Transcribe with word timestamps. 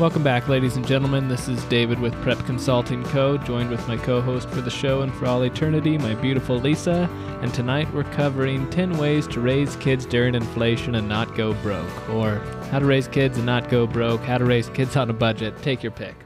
Welcome 0.00 0.22
back, 0.22 0.48
ladies 0.48 0.76
and 0.76 0.86
gentlemen. 0.86 1.28
This 1.28 1.46
is 1.46 1.62
David 1.64 2.00
with 2.00 2.14
Prep 2.22 2.38
Consulting 2.46 3.04
Co., 3.04 3.36
joined 3.36 3.68
with 3.68 3.86
my 3.86 3.98
co 3.98 4.22
host 4.22 4.48
for 4.48 4.62
the 4.62 4.70
show 4.70 5.02
and 5.02 5.12
for 5.12 5.26
all 5.26 5.42
eternity, 5.42 5.98
my 5.98 6.14
beautiful 6.14 6.56
Lisa. 6.56 7.06
And 7.42 7.52
tonight 7.52 7.92
we're 7.92 8.04
covering 8.04 8.70
10 8.70 8.96
ways 8.96 9.26
to 9.26 9.40
raise 9.42 9.76
kids 9.76 10.06
during 10.06 10.34
inflation 10.34 10.94
and 10.94 11.06
not 11.06 11.36
go 11.36 11.52
broke, 11.52 12.08
or 12.08 12.36
how 12.70 12.78
to 12.78 12.86
raise 12.86 13.08
kids 13.08 13.36
and 13.36 13.44
not 13.44 13.68
go 13.68 13.86
broke, 13.86 14.22
how 14.22 14.38
to 14.38 14.46
raise 14.46 14.70
kids 14.70 14.96
on 14.96 15.10
a 15.10 15.12
budget. 15.12 15.60
Take 15.60 15.82
your 15.82 15.92
pick. 15.92 16.16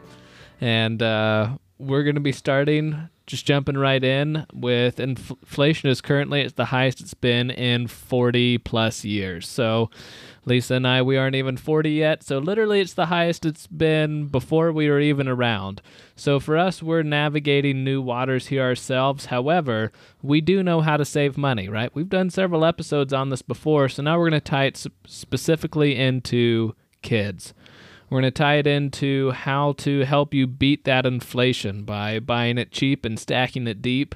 And 0.61 1.03
uh, 1.03 1.59
we're 1.77 2.05
going 2.05 2.15
to 2.15 2.21
be 2.21 2.31
starting 2.31 3.09
just 3.27 3.47
jumping 3.47 3.79
right 3.79 4.03
in 4.05 4.47
with 4.53 5.01
inflation 5.01 5.89
is 5.89 6.01
currently 6.01 6.43
at 6.43 6.57
the 6.57 6.67
highest 6.67 7.01
it's 7.01 7.15
been 7.15 7.51
in 7.51 7.87
40 7.87 8.59
plus 8.59 9.05
years. 9.05 9.49
So 9.49 9.91
Lisa 10.45 10.75
and 10.75 10.87
I, 10.87 11.01
we 11.01 11.17
aren't 11.17 11.37
even 11.37 11.57
40 11.57 11.91
yet. 11.91 12.23
So 12.23 12.39
literally, 12.39 12.81
it's 12.81 12.95
the 12.95 13.07
highest 13.07 13.47
it's 13.47 13.67
been 13.67 14.27
before 14.27 14.73
we 14.73 14.91
were 14.91 15.01
even 15.01 15.27
around. 15.27 15.81
So 16.17 16.39
for 16.39 16.59
us, 16.59 16.83
we're 16.83 17.03
navigating 17.03 17.83
new 17.83 18.03
waters 18.03 18.49
here 18.49 18.63
ourselves. 18.63 19.27
However, 19.27 19.91
we 20.23 20.41
do 20.41 20.63
know 20.63 20.83
how 20.83 20.97
to 20.97 21.05
save 21.05 21.39
money, 21.39 21.69
right? 21.69 21.95
We've 21.95 22.09
done 22.09 22.31
several 22.31 22.65
episodes 22.65 23.13
on 23.13 23.31
this 23.31 23.43
before. 23.43 23.89
So 23.89 24.03
now 24.03 24.19
we're 24.19 24.31
going 24.31 24.41
to 24.41 24.51
tie 24.51 24.65
it 24.65 24.87
specifically 25.07 25.97
into 25.97 26.75
kids. 27.03 27.55
We're 28.15 28.21
going 28.21 28.33
to 28.33 28.39
tie 28.43 28.59
it 28.59 28.69
into 28.69 29.33
how 29.33 29.73
to 29.79 30.03
help 30.03 30.33
you 30.33 30.47
beat 30.47 30.85
that 30.85 31.05
inflation 31.05 31.83
by 31.83 32.21
buying 32.21 32.59
it 32.59 32.71
cheap 32.71 33.05
and 33.05 33.19
stacking 33.19 33.67
it 33.67 33.83
deep. 33.83 34.15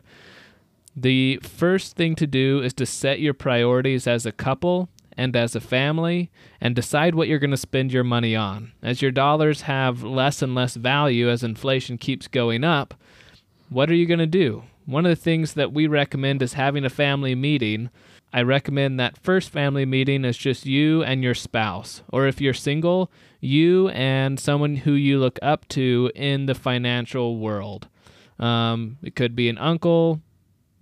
The 0.95 1.41
first 1.43 1.97
thing 1.97 2.15
to 2.15 2.27
do 2.29 2.63
is 2.63 2.73
to 2.75 2.87
set 2.87 3.19
your 3.19 3.35
priorities 3.35 4.07
as 4.07 4.25
a 4.25 4.31
couple 4.31 4.89
and 5.17 5.35
as 5.35 5.57
a 5.57 5.61
family 5.61 6.31
and 6.61 6.77
decide 6.77 7.17
what 7.17 7.27
you're 7.27 7.41
going 7.41 7.51
to 7.51 7.57
spend 7.57 7.93
your 7.93 8.05
money 8.05 8.37
on. 8.37 8.71
As 8.85 9.03
your 9.03 9.11
dollars 9.11 9.63
have 9.63 10.05
less 10.05 10.43
and 10.43 10.55
less 10.55 10.77
value 10.77 11.29
as 11.29 11.43
inflation 11.43 11.99
keeps 11.99 12.29
going 12.29 12.63
up, 12.63 12.95
what 13.69 13.91
are 13.91 13.97
you 13.97 14.07
going 14.07 14.21
to 14.21 14.27
do? 14.27 14.63
One 14.87 15.07
of 15.07 15.11
the 15.11 15.17
things 15.21 15.55
that 15.55 15.73
we 15.73 15.89
recommend 15.89 16.41
is 16.41 16.53
having 16.53 16.85
a 16.85 16.89
family 16.89 17.35
meeting. 17.35 17.91
I 18.33 18.43
recommend 18.43 19.01
that 19.01 19.17
first 19.17 19.51
family 19.51 19.87
meeting 19.87 20.25
is 20.25 20.37
just 20.37 20.67
you 20.67 21.03
and 21.03 21.23
your 21.23 21.35
spouse. 21.35 22.03
Or 22.09 22.27
if 22.27 22.41
you're 22.41 22.55
single, 22.55 23.11
you 23.41 23.89
and 23.91 24.39
someone 24.39 24.77
who 24.77 24.93
you 24.93 25.19
look 25.19 25.39
up 25.41 25.67
to 25.69 26.11
in 26.15 26.47
the 26.47 26.55
financial 26.55 27.39
world. 27.39 27.89
Um, 28.39 28.99
it 29.03 29.15
could 29.17 29.35
be 29.35 29.49
an 29.49 29.59
uncle, 29.59 30.21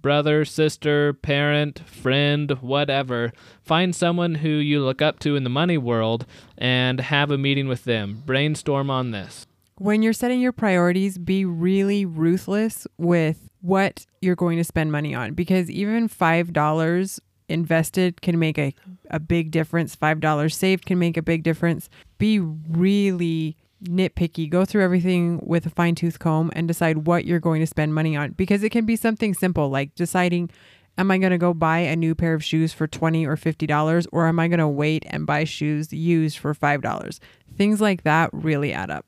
brother, 0.03 0.45
sister, 0.45 1.13
parent, 1.13 1.81
friend, 1.89 2.51
whatever. 2.61 3.33
Find 3.63 3.95
someone 3.95 4.37
who 4.37 4.49
you 4.49 4.81
look 4.81 5.01
up 5.01 5.19
to 5.21 5.37
in 5.37 5.45
the 5.45 5.51
money 5.51 5.79
world 5.79 6.27
and 6.59 7.01
have 7.01 7.31
a 7.31 7.39
meeting 7.39 7.69
with 7.69 7.85
them. 7.85 8.23
Brainstorm 8.27 8.91
on 8.91 9.13
this. 9.13 9.47
When 9.79 10.03
you're 10.03 10.13
setting 10.13 10.41
your 10.41 10.53
priorities, 10.53 11.19
be 11.19 11.45
really 11.45 12.05
ruthless 12.05 12.87
with 12.97 13.49
what 13.61 14.07
you're 14.21 14.37
going 14.37 14.59
to 14.59 14.65
spend 14.65 14.93
money 14.93 15.15
on 15.15 15.35
because 15.35 15.71
even 15.71 16.09
$5 16.09 17.21
invested 17.49 18.23
can 18.23 18.39
make 18.39 18.59
a, 18.59 18.75
a 19.11 19.21
big 19.21 19.51
difference. 19.51 19.97
$5 19.97 20.53
saved 20.53 20.87
can 20.87 20.99
make 20.99 21.17
a 21.17 21.23
big 21.23 21.43
difference. 21.43 21.89
Be 22.19 22.39
really 22.41 23.57
nitpicky, 23.83 24.49
go 24.49 24.65
through 24.65 24.83
everything 24.83 25.41
with 25.43 25.67
a 25.67 25.71
fine 25.71 25.95
tooth 25.95 26.19
comb 26.19 26.51
and 26.55 26.67
decide 26.67 27.07
what 27.07 27.25
you're 27.25 27.41
going 27.41 27.61
to 27.61 27.67
spend 27.67 27.95
money 27.95 28.17
on 28.17 28.33
because 28.33 28.63
it 28.63 28.71
can 28.71 28.87
be 28.87 28.97
something 28.97 29.35
simple 29.35 29.69
like 29.69 29.95
deciding 29.95 30.51
am 30.97 31.11
I 31.11 31.19
going 31.19 31.31
to 31.31 31.39
go 31.39 31.53
buy 31.53 31.81
a 31.81 31.95
new 31.95 32.15
pair 32.15 32.33
of 32.33 32.43
shoes 32.43 32.73
for 32.73 32.87
20 32.87 33.27
or 33.27 33.37
50 33.37 33.67
dollars 33.67 34.07
or 34.13 34.27
am 34.27 34.41
I 34.41 34.49
going 34.49 34.61
to 34.61 34.69
wait 34.69 35.05
and 35.09 35.27
buy 35.27 35.45
shoes 35.45 35.93
used 35.93 36.39
for 36.39 36.55
5 36.55 36.81
dollars. 36.81 37.21
Things 37.57 37.81
like 37.81 38.03
that 38.05 38.31
really 38.33 38.73
add 38.73 38.91
up 38.91 39.05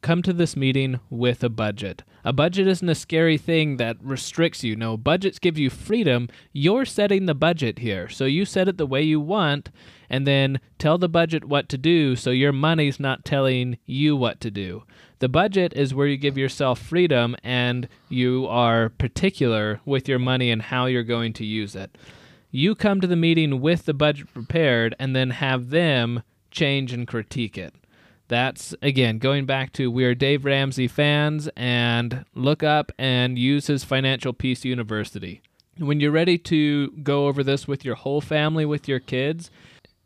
come 0.00 0.22
to 0.22 0.32
this 0.32 0.56
meeting 0.56 1.00
with 1.10 1.42
a 1.42 1.48
budget. 1.48 2.02
A 2.24 2.32
budget 2.32 2.66
isn't 2.66 2.88
a 2.88 2.94
scary 2.94 3.38
thing 3.38 3.76
that 3.78 3.96
restricts 4.02 4.62
you. 4.62 4.76
No, 4.76 4.96
budgets 4.96 5.38
give 5.38 5.58
you 5.58 5.70
freedom. 5.70 6.28
You're 6.52 6.84
setting 6.84 7.26
the 7.26 7.34
budget 7.34 7.78
here. 7.78 8.08
So 8.08 8.24
you 8.24 8.44
set 8.44 8.68
it 8.68 8.76
the 8.76 8.86
way 8.86 9.02
you 9.02 9.20
want 9.20 9.70
and 10.10 10.26
then 10.26 10.60
tell 10.78 10.98
the 10.98 11.08
budget 11.08 11.44
what 11.44 11.68
to 11.70 11.78
do 11.78 12.16
so 12.16 12.30
your 12.30 12.52
money's 12.52 13.00
not 13.00 13.24
telling 13.24 13.78
you 13.86 14.16
what 14.16 14.40
to 14.40 14.50
do. 14.50 14.84
The 15.20 15.28
budget 15.28 15.72
is 15.74 15.94
where 15.94 16.06
you 16.06 16.16
give 16.16 16.38
yourself 16.38 16.78
freedom 16.78 17.34
and 17.42 17.88
you 18.08 18.46
are 18.46 18.90
particular 18.90 19.80
with 19.84 20.08
your 20.08 20.18
money 20.18 20.50
and 20.50 20.62
how 20.62 20.86
you're 20.86 21.02
going 21.02 21.32
to 21.34 21.44
use 21.44 21.74
it. 21.74 21.98
You 22.50 22.74
come 22.74 23.00
to 23.00 23.06
the 23.06 23.16
meeting 23.16 23.60
with 23.60 23.84
the 23.84 23.94
budget 23.94 24.32
prepared 24.32 24.94
and 24.98 25.14
then 25.14 25.30
have 25.30 25.70
them 25.70 26.22
change 26.50 26.92
and 26.92 27.06
critique 27.06 27.58
it 27.58 27.74
that's 28.28 28.74
again 28.82 29.18
going 29.18 29.46
back 29.46 29.72
to 29.72 29.90
we're 29.90 30.14
Dave 30.14 30.44
Ramsey 30.44 30.86
fans 30.86 31.48
and 31.56 32.24
look 32.34 32.62
up 32.62 32.92
and 32.98 33.38
use 33.38 33.66
his 33.66 33.84
Financial 33.84 34.32
Peace 34.32 34.64
University. 34.64 35.40
When 35.78 36.00
you're 36.00 36.10
ready 36.10 36.38
to 36.38 36.90
go 37.02 37.26
over 37.26 37.42
this 37.42 37.66
with 37.66 37.84
your 37.84 37.94
whole 37.94 38.20
family, 38.20 38.64
with 38.64 38.88
your 38.88 39.00
kids, 39.00 39.50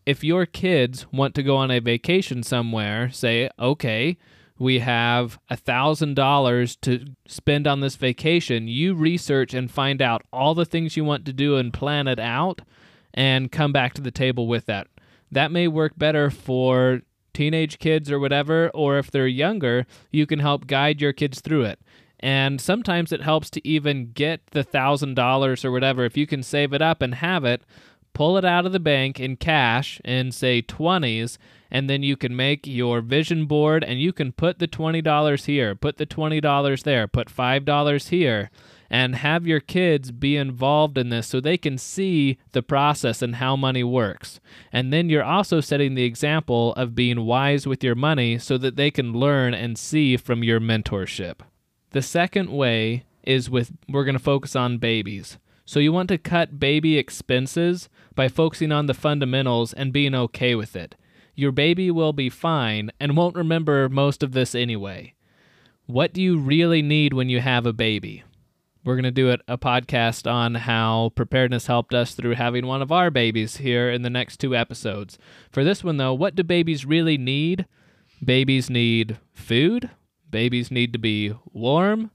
if 0.05 0.22
your 0.22 0.47
kids 0.47 1.06
want 1.12 1.34
to 1.34 1.43
go 1.43 1.56
on 1.56 1.71
a 1.71 1.81
vacation 1.81 2.43
somewhere, 2.43 3.11
say, 3.11 3.49
okay, 3.59 4.19
we 4.59 4.81
have 4.81 5.38
a 5.50 5.56
thousand 5.56 6.15
dollars 6.15 6.77
to 6.77 7.06
spend 7.27 7.66
on 7.66 7.81
this 7.81 7.97
vacation, 7.97 8.69
you 8.69 8.94
research 8.94 9.55
and 9.55 9.71
find 9.71 10.00
out 10.00 10.22
all 10.32 10.55
the 10.55 10.65
things 10.65 10.97
you 10.97 11.05
want 11.05 11.25
to 11.25 11.32
do 11.32 11.56
and 11.56 11.72
plan 11.72 12.06
it 12.06 12.19
out 12.19 12.61
and 13.15 13.50
come 13.50 13.72
back 13.72 13.94
to 13.94 14.03
the 14.03 14.11
table 14.11 14.47
with 14.47 14.66
that. 14.66 14.87
That 15.31 15.50
may 15.50 15.66
work 15.66 15.94
better 15.97 16.31
for 16.31 17.00
teenage 17.32 17.78
kids 17.78 18.10
or 18.10 18.19
whatever, 18.19 18.70
or 18.75 18.98
if 18.98 19.10
they're 19.10 19.26
younger, 19.26 19.87
you 20.10 20.26
can 20.26 20.38
help 20.38 20.66
guide 20.66 21.00
your 21.00 21.12
kids 21.12 21.41
through 21.41 21.65
it. 21.65 21.81
And 22.20 22.60
sometimes 22.60 23.12
it 23.12 23.22
helps 23.22 23.50
to 23.50 23.69
even 23.69 24.12
get 24.12 24.47
the 24.53 24.62
thousand 24.62 25.15
dollars 25.15 25.65
or 25.65 25.72
whatever. 25.72 26.04
If 26.04 26.16
you 26.16 26.26
can 26.26 26.43
save 26.43 26.72
it 26.72 26.81
up 26.81 27.03
and 27.03 27.16
have 27.16 27.44
it, 27.44 27.62
pull 28.15 28.37
it 28.37 28.44
out 28.44 28.66
of 28.66 28.72
the 28.72 28.81
bank 28.81 29.19
in 29.19 29.37
cash 29.37 30.00
in 30.04 30.31
say 30.31 30.62
20s, 30.62 31.38
and 31.70 31.88
then 31.91 32.03
you 32.03 32.16
can 32.16 32.37
make 32.37 32.66
your 32.66 33.00
vision 33.00 33.47
board 33.47 33.82
and 33.82 34.00
you 34.00 34.12
can 34.12 34.32
put 34.32 34.59
the 34.59 34.69
$20 34.69 35.44
here, 35.47 35.75
put 35.75 35.97
the 35.97 36.06
$20 36.06 36.82
there, 36.84 37.09
put 37.09 37.28
$5 37.28 38.09
here 38.09 38.50
and 38.93 39.17
have 39.17 39.47
your 39.47 39.59
kids 39.59 40.13
be 40.13 40.37
involved 40.37 40.99
in 40.99 41.09
this 41.09 41.27
so 41.27 41.41
they 41.41 41.57
can 41.57 41.79
see 41.79 42.37
the 42.53 42.63
process 42.63 43.23
and 43.23 43.37
how 43.37 43.57
money 43.57 43.83
works. 43.83 44.39
And 44.71 44.93
then 44.93 45.09
you're 45.09 45.25
also 45.25 45.61
setting 45.61 45.95
the 45.95 46.05
example 46.05 46.75
of 46.75 46.95
being 46.95 47.25
wise 47.25 47.67
with 47.67 47.83
your 47.83 47.95
money 47.95 48.39
so 48.39 48.59
that 48.59 48.77
they 48.77 48.91
can 48.91 49.15
learn 49.15 49.55
and 49.55 49.79
see 49.79 50.19
from 50.19 50.45
your 50.45 50.61
mentorship. 50.61 51.41
The 51.93 52.03
second 52.03 52.51
way 52.53 53.05
is 53.23 53.49
with 53.49 53.73
we're 53.89 54.05
going 54.05 54.13
to 54.13 54.19
focus 54.19 54.55
on 54.55 54.77
babies. 54.77 55.39
So 55.65 55.81
you 55.81 55.91
want 55.91 56.09
to 56.11 56.19
cut 56.19 56.61
baby 56.61 56.99
expenses 56.99 57.89
by 58.15 58.29
focusing 58.29 58.73
on 58.73 58.87
the 58.87 58.95
fundamentals 58.95 59.73
and 59.73 59.91
being 59.91 60.15
okay 60.15 60.55
with 60.55 60.77
it. 60.77 60.97
Your 61.35 61.53
baby 61.53 61.91
will 61.91 62.13
be 62.13 62.29
fine 62.29 62.91
and 63.01 63.17
won't 63.17 63.37
remember 63.37 63.89
most 63.89 64.23
of 64.23 64.33
this 64.33 64.55
anyway. 64.55 65.15
What 65.87 66.13
do 66.13 66.21
you 66.21 66.37
really 66.39 66.83
need 66.83 67.15
when 67.15 67.31
you 67.31 67.41
have 67.41 67.65
a 67.65 67.73
baby? 67.73 68.25
We're 68.84 68.97
going 68.97 69.04
to 69.04 69.10
do 69.10 69.31
a 69.31 69.59
podcast 69.59 70.31
on 70.31 70.56
how 70.56 71.12
preparedness 71.15 71.66
helped 71.66 71.94
us 71.94 72.15
through 72.15 72.34
having 72.34 72.66
one 72.66 72.82
of 72.82 72.91
our 72.91 73.10
babies 73.10 73.59
here 73.59 73.91
in 73.91 74.03
the 74.03 74.10
next 74.10 74.38
two 74.38 74.56
episodes. 74.56 75.19
For 75.50 75.62
this 75.62 75.84
one, 75.84 75.98
though, 75.98 76.15
what 76.15 76.34
do 76.34 76.43
babies 76.43 76.84
really 76.84 77.16
need? 77.16 77.66
Babies 78.25 78.69
need 78.69 79.19
food. 79.32 79.91
Babies 80.28 80.70
need 80.70 80.93
to 80.93 80.98
be 80.98 81.34
warm. 81.53 82.10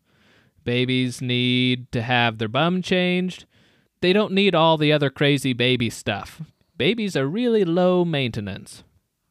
Babies 0.64 1.22
need 1.22 1.92
to 1.94 2.02
have 2.02 2.38
their 2.38 2.50
bum 2.50 2.82
changed. 2.82 3.46
They 4.02 4.12
don't 4.12 4.34
need 4.34 4.54
all 4.54 4.78
the 4.78 4.92
other 4.92 5.10
crazy 5.10 5.54
baby 5.54 5.90
stuff. 5.90 6.42
Babies 6.78 7.16
are 7.16 7.28
really 7.28 7.64
low 7.64 8.04
maintenance. 8.04 8.84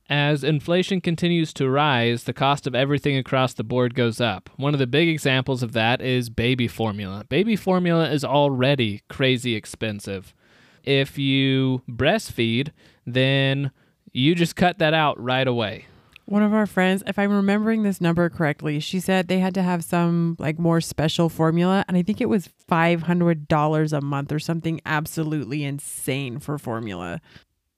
As 0.08 0.44
inflation 0.44 1.00
continues 1.00 1.52
to 1.54 1.68
rise, 1.68 2.24
the 2.24 2.32
cost 2.32 2.68
of 2.68 2.76
everything 2.76 3.16
across 3.16 3.54
the 3.54 3.64
board 3.64 3.94
goes 3.94 4.20
up. 4.20 4.48
One 4.56 4.72
of 4.72 4.78
the 4.78 4.86
big 4.86 5.08
examples 5.08 5.64
of 5.64 5.72
that 5.72 6.00
is 6.00 6.30
baby 6.30 6.68
formula. 6.68 7.24
Baby 7.28 7.56
formula 7.56 8.08
is 8.10 8.24
already 8.24 9.02
crazy 9.08 9.56
expensive. 9.56 10.32
If 10.84 11.18
you 11.18 11.82
breastfeed, 11.90 12.70
then 13.04 13.72
you 14.12 14.36
just 14.36 14.54
cut 14.54 14.78
that 14.78 14.94
out 14.94 15.20
right 15.20 15.46
away. 15.46 15.86
One 16.26 16.42
of 16.42 16.54
our 16.54 16.66
friends, 16.66 17.04
if 17.06 17.18
I'm 17.18 17.30
remembering 17.30 17.82
this 17.82 18.00
number 18.00 18.28
correctly, 18.28 18.80
she 18.80 18.98
said 18.98 19.28
they 19.28 19.38
had 19.38 19.54
to 19.54 19.62
have 19.62 19.84
some 19.84 20.36
like 20.40 20.58
more 20.58 20.80
special 20.80 21.28
formula. 21.28 21.84
And 21.86 21.96
I 21.96 22.02
think 22.02 22.20
it 22.20 22.28
was 22.28 22.48
$500 22.68 23.92
a 23.92 24.00
month 24.00 24.32
or 24.32 24.38
something 24.40 24.80
absolutely 24.84 25.62
insane 25.62 26.40
for 26.40 26.58
formula. 26.58 27.20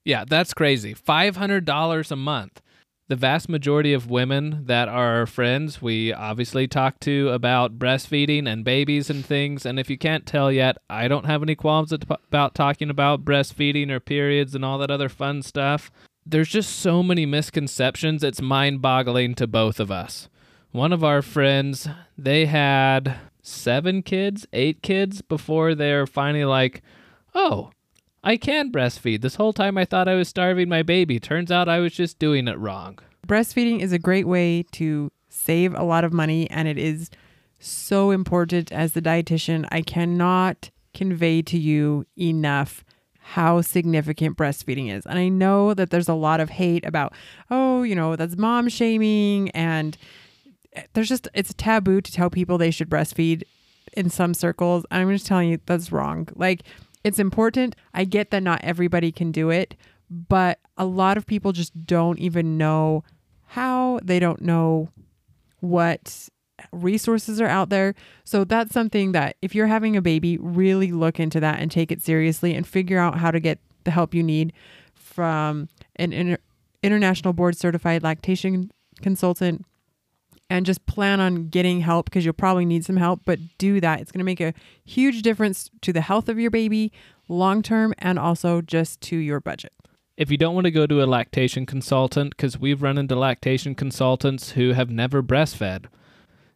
Yeah, 0.09 0.25
that's 0.27 0.55
crazy. 0.55 0.95
$500 0.95 2.11
a 2.11 2.15
month. 2.15 2.61
The 3.09 3.15
vast 3.15 3.47
majority 3.47 3.93
of 3.93 4.09
women 4.09 4.65
that 4.65 4.89
are 4.89 5.27
friends, 5.27 5.83
we 5.83 6.11
obviously 6.11 6.67
talk 6.67 6.99
to 7.01 7.29
about 7.29 7.77
breastfeeding 7.77 8.47
and 8.51 8.65
babies 8.65 9.11
and 9.11 9.23
things. 9.23 9.67
And 9.67 9.79
if 9.79 9.87
you 9.87 9.99
can't 9.99 10.25
tell 10.25 10.51
yet, 10.51 10.77
I 10.89 11.07
don't 11.07 11.27
have 11.27 11.43
any 11.43 11.53
qualms 11.53 11.93
about 11.93 12.55
talking 12.55 12.89
about 12.89 13.23
breastfeeding 13.23 13.91
or 13.91 13.99
periods 13.99 14.55
and 14.55 14.65
all 14.65 14.79
that 14.79 14.89
other 14.89 15.09
fun 15.09 15.43
stuff. 15.43 15.91
there's 16.25 16.49
just 16.49 16.77
so 16.77 17.03
many 17.03 17.27
misconceptions. 17.27 18.23
It's 18.23 18.41
mind 18.41 18.81
boggling 18.81 19.35
to 19.35 19.45
both 19.45 19.79
of 19.79 19.91
us. 19.91 20.27
One 20.71 20.91
of 20.91 21.03
our 21.03 21.21
friends, 21.21 21.87
they 22.17 22.47
had 22.47 23.15
seven 23.43 24.01
kids, 24.01 24.47
eight 24.53 24.81
kids 24.81 25.21
before 25.21 25.75
they're 25.75 26.07
finally 26.07 26.45
like, 26.45 26.81
oh, 27.35 27.69
I 28.23 28.37
can 28.37 28.71
breastfeed. 28.71 29.21
This 29.21 29.35
whole 29.35 29.53
time 29.53 29.77
I 29.77 29.85
thought 29.85 30.07
I 30.07 30.15
was 30.15 30.27
starving 30.27 30.69
my 30.69 30.83
baby. 30.83 31.19
Turns 31.19 31.51
out 31.51 31.69
I 31.69 31.79
was 31.79 31.93
just 31.93 32.19
doing 32.19 32.47
it 32.47 32.57
wrong. 32.57 32.99
Breastfeeding 33.27 33.79
is 33.79 33.93
a 33.93 33.99
great 33.99 34.27
way 34.27 34.63
to 34.73 35.11
save 35.29 35.73
a 35.75 35.83
lot 35.83 36.03
of 36.03 36.11
money 36.11 36.49
and 36.49 36.67
it 36.67 36.77
is 36.77 37.09
so 37.59 38.11
important 38.11 38.71
as 38.71 38.93
the 38.93 39.01
dietitian. 39.01 39.67
I 39.71 39.81
cannot 39.81 40.69
convey 40.93 41.41
to 41.43 41.57
you 41.57 42.05
enough 42.17 42.83
how 43.19 43.61
significant 43.61 44.35
breastfeeding 44.35 44.91
is. 44.91 45.05
And 45.05 45.19
I 45.19 45.29
know 45.29 45.73
that 45.73 45.91
there's 45.91 46.09
a 46.09 46.15
lot 46.15 46.39
of 46.39 46.49
hate 46.49 46.85
about, 46.85 47.13
oh, 47.51 47.83
you 47.83 47.95
know, 47.95 48.15
that's 48.15 48.37
mom 48.37 48.69
shaming 48.69 49.51
and 49.51 49.97
there's 50.93 51.09
just 51.09 51.27
it's 51.33 51.53
taboo 51.55 52.01
to 52.01 52.11
tell 52.11 52.29
people 52.29 52.57
they 52.57 52.71
should 52.71 52.89
breastfeed 52.89 53.43
in 53.93 54.09
some 54.09 54.33
circles. 54.33 54.85
I'm 54.91 55.09
just 55.11 55.27
telling 55.27 55.49
you 55.49 55.59
that's 55.65 55.91
wrong. 55.91 56.27
Like 56.35 56.63
it's 57.03 57.19
important. 57.19 57.75
I 57.93 58.05
get 58.05 58.31
that 58.31 58.43
not 58.43 58.61
everybody 58.63 59.11
can 59.11 59.31
do 59.31 59.49
it, 59.49 59.75
but 60.09 60.59
a 60.77 60.85
lot 60.85 61.17
of 61.17 61.25
people 61.25 61.51
just 61.51 61.85
don't 61.85 62.19
even 62.19 62.57
know 62.57 63.03
how. 63.47 63.99
They 64.03 64.19
don't 64.19 64.41
know 64.41 64.89
what 65.59 66.29
resources 66.71 67.39
are 67.39 67.47
out 67.47 67.69
there. 67.69 67.95
So 68.23 68.43
that's 68.43 68.73
something 68.73 69.13
that 69.13 69.37
if 69.41 69.55
you're 69.55 69.67
having 69.67 69.95
a 69.95 70.01
baby, 70.01 70.37
really 70.37 70.91
look 70.91 71.19
into 71.19 71.39
that 71.39 71.59
and 71.59 71.71
take 71.71 71.91
it 71.91 72.01
seriously 72.01 72.53
and 72.53 72.67
figure 72.67 72.99
out 72.99 73.17
how 73.17 73.31
to 73.31 73.39
get 73.39 73.59
the 73.83 73.91
help 73.91 74.13
you 74.13 74.23
need 74.23 74.53
from 74.93 75.69
an 75.95 76.11
inter- 76.13 76.37
international 76.83 77.33
board 77.33 77.57
certified 77.57 78.03
lactation 78.03 78.71
consultant 79.01 79.65
and 80.49 80.65
just 80.65 80.85
plan 80.85 81.19
on 81.19 81.49
getting 81.49 81.81
help 81.81 82.05
because 82.05 82.25
you'll 82.25 82.33
probably 82.33 82.65
need 82.65 82.83
some 82.83 82.97
help, 82.97 83.21
but 83.25 83.39
do 83.57 83.79
that. 83.79 84.01
It's 84.01 84.11
going 84.11 84.19
to 84.19 84.25
make 84.25 84.41
a 84.41 84.53
huge 84.83 85.21
difference 85.21 85.69
to 85.81 85.93
the 85.93 86.01
health 86.01 86.27
of 86.27 86.39
your 86.39 86.51
baby 86.51 86.91
long 87.27 87.61
term 87.61 87.93
and 87.99 88.17
also 88.17 88.61
just 88.61 88.99
to 89.01 89.17
your 89.17 89.39
budget. 89.39 89.73
If 90.17 90.29
you 90.29 90.37
don't 90.37 90.55
want 90.55 90.65
to 90.65 90.71
go 90.71 90.85
to 90.85 91.01
a 91.01 91.05
lactation 91.05 91.65
consultant, 91.65 92.31
because 92.31 92.59
we've 92.59 92.81
run 92.81 92.97
into 92.97 93.15
lactation 93.15 93.73
consultants 93.73 94.51
who 94.51 94.73
have 94.73 94.89
never 94.89 95.23
breastfed, 95.23 95.85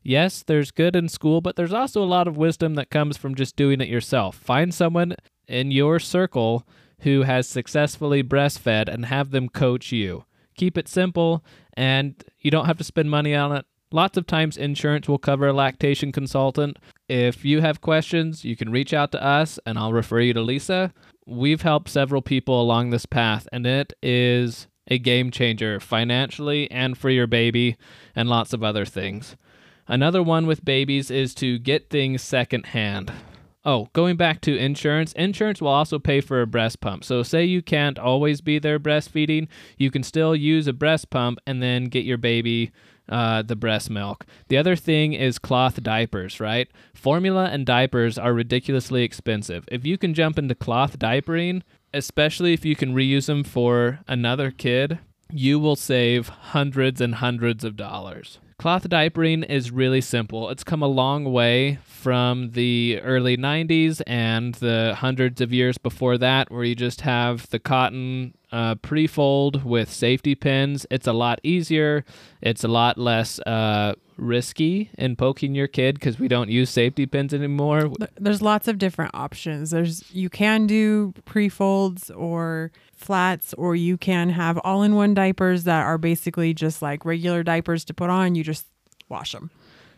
yes, 0.01 0.43
there's 0.43 0.71
good 0.71 0.97
in 0.97 1.07
school, 1.07 1.39
but 1.39 1.55
there's 1.55 1.71
also 1.71 2.03
a 2.03 2.05
lot 2.05 2.27
of 2.27 2.35
wisdom 2.35 2.75
that 2.75 2.89
comes 2.89 3.15
from 3.15 3.35
just 3.35 3.55
doing 3.55 3.79
it 3.79 3.87
yourself. 3.87 4.35
Find 4.35 4.73
someone 4.73 5.15
in 5.47 5.71
your 5.71 5.99
circle 5.99 6.67
who 6.99 7.21
has 7.21 7.47
successfully 7.47 8.21
breastfed 8.23 8.89
and 8.89 9.05
have 9.05 9.31
them 9.31 9.47
coach 9.47 9.91
you. 9.91 10.25
Keep 10.55 10.77
it 10.77 10.87
simple, 10.87 11.43
and 11.73 12.21
you 12.39 12.51
don't 12.51 12.65
have 12.65 12.77
to 12.79 12.83
spend 12.83 13.09
money 13.09 13.33
on 13.33 13.55
it. 13.55 13.65
Lots 13.93 14.17
of 14.17 14.25
times, 14.25 14.57
insurance 14.57 15.07
will 15.07 15.19
cover 15.19 15.45
a 15.45 15.53
lactation 15.53 16.11
consultant. 16.11 16.79
If 17.07 17.45
you 17.45 17.61
have 17.61 17.79
questions, 17.79 18.43
you 18.43 18.55
can 18.55 18.71
reach 18.71 18.91
out 18.91 19.11
to 19.11 19.23
us 19.23 19.59
and 19.67 19.77
I'll 19.77 19.93
refer 19.93 20.19
you 20.19 20.33
to 20.33 20.41
Lisa. 20.41 20.91
We've 21.27 21.61
helped 21.61 21.89
several 21.89 22.23
people 22.23 22.59
along 22.59 22.89
this 22.89 23.05
path, 23.05 23.47
and 23.53 23.67
it 23.67 23.93
is 24.01 24.67
a 24.87 24.97
game 24.97 25.29
changer 25.29 25.79
financially 25.79 26.69
and 26.71 26.97
for 26.97 27.11
your 27.11 27.27
baby, 27.27 27.77
and 28.15 28.27
lots 28.27 28.51
of 28.51 28.63
other 28.63 28.83
things. 28.83 29.37
Another 29.87 30.23
one 30.23 30.47
with 30.47 30.65
babies 30.65 31.11
is 31.11 31.35
to 31.35 31.59
get 31.59 31.91
things 31.91 32.23
secondhand. 32.23 33.13
Oh, 33.63 33.89
going 33.93 34.17
back 34.17 34.41
to 34.41 34.57
insurance, 34.57 35.13
insurance 35.13 35.61
will 35.61 35.69
also 35.69 35.99
pay 35.99 36.19
for 36.19 36.41
a 36.41 36.47
breast 36.47 36.81
pump. 36.81 37.03
So, 37.05 37.21
say 37.21 37.45
you 37.45 37.61
can't 37.61 37.99
always 37.99 38.41
be 38.41 38.57
there 38.57 38.79
breastfeeding, 38.79 39.47
you 39.77 39.91
can 39.91 40.01
still 40.01 40.35
use 40.35 40.67
a 40.67 40.73
breast 40.73 41.11
pump 41.11 41.37
and 41.45 41.61
then 41.61 41.85
get 41.85 42.05
your 42.05 42.17
baby 42.17 42.71
uh, 43.09 43.41
the 43.41 43.55
breast 43.55 43.89
milk. 43.89 44.25
The 44.47 44.57
other 44.57 44.75
thing 44.75 45.13
is 45.13 45.39
cloth 45.39 45.81
diapers, 45.81 46.39
right? 46.39 46.69
Formula 46.93 47.49
and 47.51 47.65
diapers 47.65 48.17
are 48.17 48.33
ridiculously 48.33 49.03
expensive. 49.03 49.65
If 49.71 49.85
you 49.85 49.97
can 49.97 50.13
jump 50.13 50.39
into 50.39 50.55
cloth 50.55 50.99
diapering, 50.99 51.61
especially 51.93 52.53
if 52.53 52.65
you 52.65 52.75
can 52.75 52.93
reuse 52.93 53.27
them 53.27 53.43
for 53.43 53.99
another 54.07 54.51
kid, 54.51 54.99
you 55.31 55.59
will 55.59 55.75
save 55.75 56.29
hundreds 56.29 57.01
and 57.01 57.15
hundreds 57.15 57.63
of 57.63 57.75
dollars. 57.75 58.39
Cloth 58.57 58.87
diapering 58.87 59.43
is 59.49 59.71
really 59.71 59.99
simple. 59.99 60.49
It's 60.49 60.63
come 60.63 60.81
a 60.81 60.87
long 60.87 61.25
way 61.25 61.79
from 61.85 62.51
the 62.51 63.01
early 63.01 63.35
90s 63.35 64.01
and 64.07 64.53
the 64.55 64.95
hundreds 64.95 65.41
of 65.41 65.51
years 65.51 65.77
before 65.77 66.17
that, 66.19 66.51
where 66.51 66.63
you 66.63 66.75
just 66.75 67.01
have 67.01 67.49
the 67.49 67.59
cotton 67.59 68.35
uh, 68.53 68.75
pre 68.75 69.07
fold 69.07 69.65
with 69.65 69.91
safety 69.91 70.35
pins. 70.35 70.85
It's 70.91 71.07
a 71.07 71.13
lot 71.13 71.39
easier, 71.43 72.05
it's 72.41 72.63
a 72.63 72.67
lot 72.67 72.97
less 72.97 73.39
uh, 73.39 73.95
risky 74.15 74.91
in 74.97 75.15
poking 75.15 75.55
your 75.55 75.67
kid 75.67 75.95
because 75.95 76.19
we 76.19 76.27
don't 76.27 76.49
use 76.49 76.69
safety 76.69 77.05
pins 77.07 77.33
anymore. 77.33 77.91
There's 78.15 78.41
lots 78.41 78.67
of 78.67 78.77
different 78.77 79.11
options. 79.15 79.71
There's 79.71 80.03
you 80.13 80.29
can 80.29 80.67
do 80.67 81.13
pre-folds 81.25 82.11
or 82.11 82.71
flats 82.95 83.53
or 83.55 83.75
you 83.75 83.97
can 83.97 84.29
have 84.29 84.57
all-in-one 84.59 85.15
diapers 85.15 85.63
that 85.63 85.83
are 85.83 85.97
basically 85.97 86.53
just 86.53 86.81
like 86.81 87.03
regular 87.05 87.43
diapers 87.43 87.83
to 87.85 87.93
put 87.93 88.09
on, 88.09 88.35
you 88.35 88.43
just 88.43 88.67
wash 89.09 89.31
them. 89.31 89.49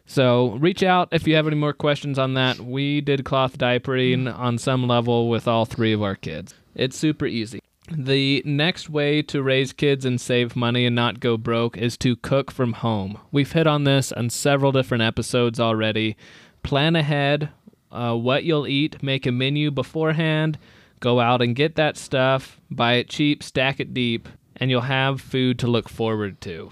So 0.07 0.51
reach 0.59 0.81
out 0.83 1.09
if 1.11 1.27
you 1.27 1.35
have 1.35 1.47
any 1.47 1.55
more 1.55 1.73
questions 1.73 2.17
on 2.17 2.35
that. 2.35 2.59
We 2.59 3.01
did 3.01 3.25
cloth 3.25 3.57
diapering 3.57 4.33
on 4.33 4.57
some 4.59 4.87
level 4.87 5.29
with 5.29 5.47
all 5.47 5.65
three 5.65 5.93
of 5.93 6.01
our 6.01 6.15
kids. 6.15 6.53
It's 6.75 6.97
super 6.97 7.25
easy. 7.25 7.59
The 7.91 8.41
next 8.45 8.89
way 8.89 9.21
to 9.23 9.43
raise 9.43 9.71
kids 9.71 10.05
and 10.05 10.19
save 10.19 10.55
money 10.55 10.85
and 10.85 10.95
not 10.95 11.19
go 11.19 11.37
broke 11.37 11.77
is 11.77 11.97
to 11.97 12.15
cook 12.15 12.51
from 12.51 12.73
home. 12.73 13.19
We've 13.31 13.51
hit 13.51 13.67
on 13.67 13.83
this 13.83 14.11
on 14.11 14.29
several 14.31 14.71
different 14.71 15.03
episodes 15.03 15.59
already. 15.59 16.17
Plan 16.63 16.95
ahead 16.95 17.49
uh, 17.91 18.15
what 18.15 18.43
you'll 18.43 18.67
eat, 18.67 19.01
make 19.01 19.25
a 19.25 19.31
menu 19.31 19.71
beforehand, 19.71 20.57
go 20.99 21.19
out 21.19 21.41
and 21.41 21.55
get 21.55 21.75
that 21.75 21.97
stuff, 21.97 22.59
buy 22.69 22.93
it 22.93 23.09
cheap, 23.09 23.41
stack 23.41 23.79
it 23.79 23.93
deep, 23.93 24.27
and 24.57 24.69
you'll 24.69 24.81
have 24.81 25.21
food 25.21 25.59
to 25.59 25.67
look 25.67 25.87
forward 25.87 26.41
to. 26.41 26.71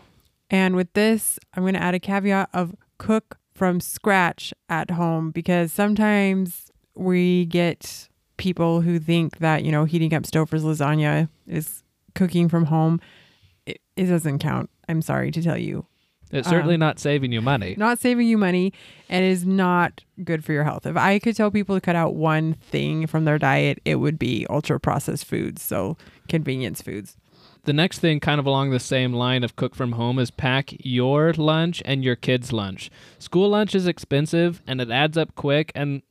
And 0.49 0.75
with 0.75 0.91
this, 0.93 1.39
I'm 1.53 1.63
going 1.63 1.73
to 1.75 1.81
add 1.81 1.95
a 1.95 1.99
caveat 1.99 2.49
of 2.53 2.75
cook 2.97 3.37
from 3.53 3.79
scratch 3.79 4.53
at 4.69 4.91
home 4.91 5.31
because 5.31 5.71
sometimes 5.71 6.71
we 6.95 7.45
get 7.45 8.09
people 8.43 8.81
who 8.81 8.99
think 8.99 9.37
that, 9.37 9.63
you 9.63 9.71
know, 9.71 9.85
heating 9.85 10.13
up 10.13 10.23
Stouffer's 10.23 10.63
lasagna 10.63 11.29
is 11.47 11.81
cooking 12.13 12.49
from 12.49 12.65
home. 12.65 12.99
It, 13.65 13.79
it 13.95 14.07
doesn't 14.07 14.39
count. 14.39 14.69
I'm 14.89 15.01
sorry 15.01 15.31
to 15.31 15.41
tell 15.41 15.57
you. 15.57 15.85
It's 16.29 16.49
certainly 16.49 16.73
um, 16.73 16.81
not 16.81 16.99
saving 16.99 17.31
you 17.31 17.41
money. 17.41 17.75
Not 17.77 17.99
saving 17.99 18.27
you 18.27 18.37
money 18.37 18.73
and 19.07 19.23
is 19.23 19.45
not 19.45 20.03
good 20.25 20.43
for 20.43 20.51
your 20.51 20.65
health. 20.65 20.85
If 20.85 20.97
I 20.97 21.19
could 21.19 21.37
tell 21.37 21.51
people 21.51 21.75
to 21.75 21.81
cut 21.81 21.95
out 21.95 22.15
one 22.15 22.55
thing 22.55 23.07
from 23.07 23.23
their 23.23 23.37
diet, 23.37 23.79
it 23.85 23.95
would 23.95 24.19
be 24.19 24.45
ultra 24.49 24.77
processed 24.77 25.25
foods, 25.25 25.61
so 25.61 25.95
convenience 26.27 26.81
foods. 26.81 27.15
The 27.63 27.71
next 27.71 27.99
thing, 27.99 28.19
kind 28.19 28.41
of 28.41 28.45
along 28.45 28.71
the 28.71 28.79
same 28.79 29.13
line 29.13 29.45
of 29.45 29.55
cook 29.55 29.73
from 29.73 29.93
home, 29.93 30.19
is 30.19 30.31
pack 30.31 30.73
your 30.79 31.31
lunch 31.33 31.81
and 31.85 32.03
your 32.03 32.17
kids' 32.17 32.51
lunch. 32.51 32.89
School 33.19 33.47
lunch 33.47 33.73
is 33.73 33.87
expensive 33.87 34.61
and 34.67 34.81
it 34.81 34.91
adds 34.91 35.17
up 35.17 35.33
quick, 35.35 35.71
and 35.73 36.01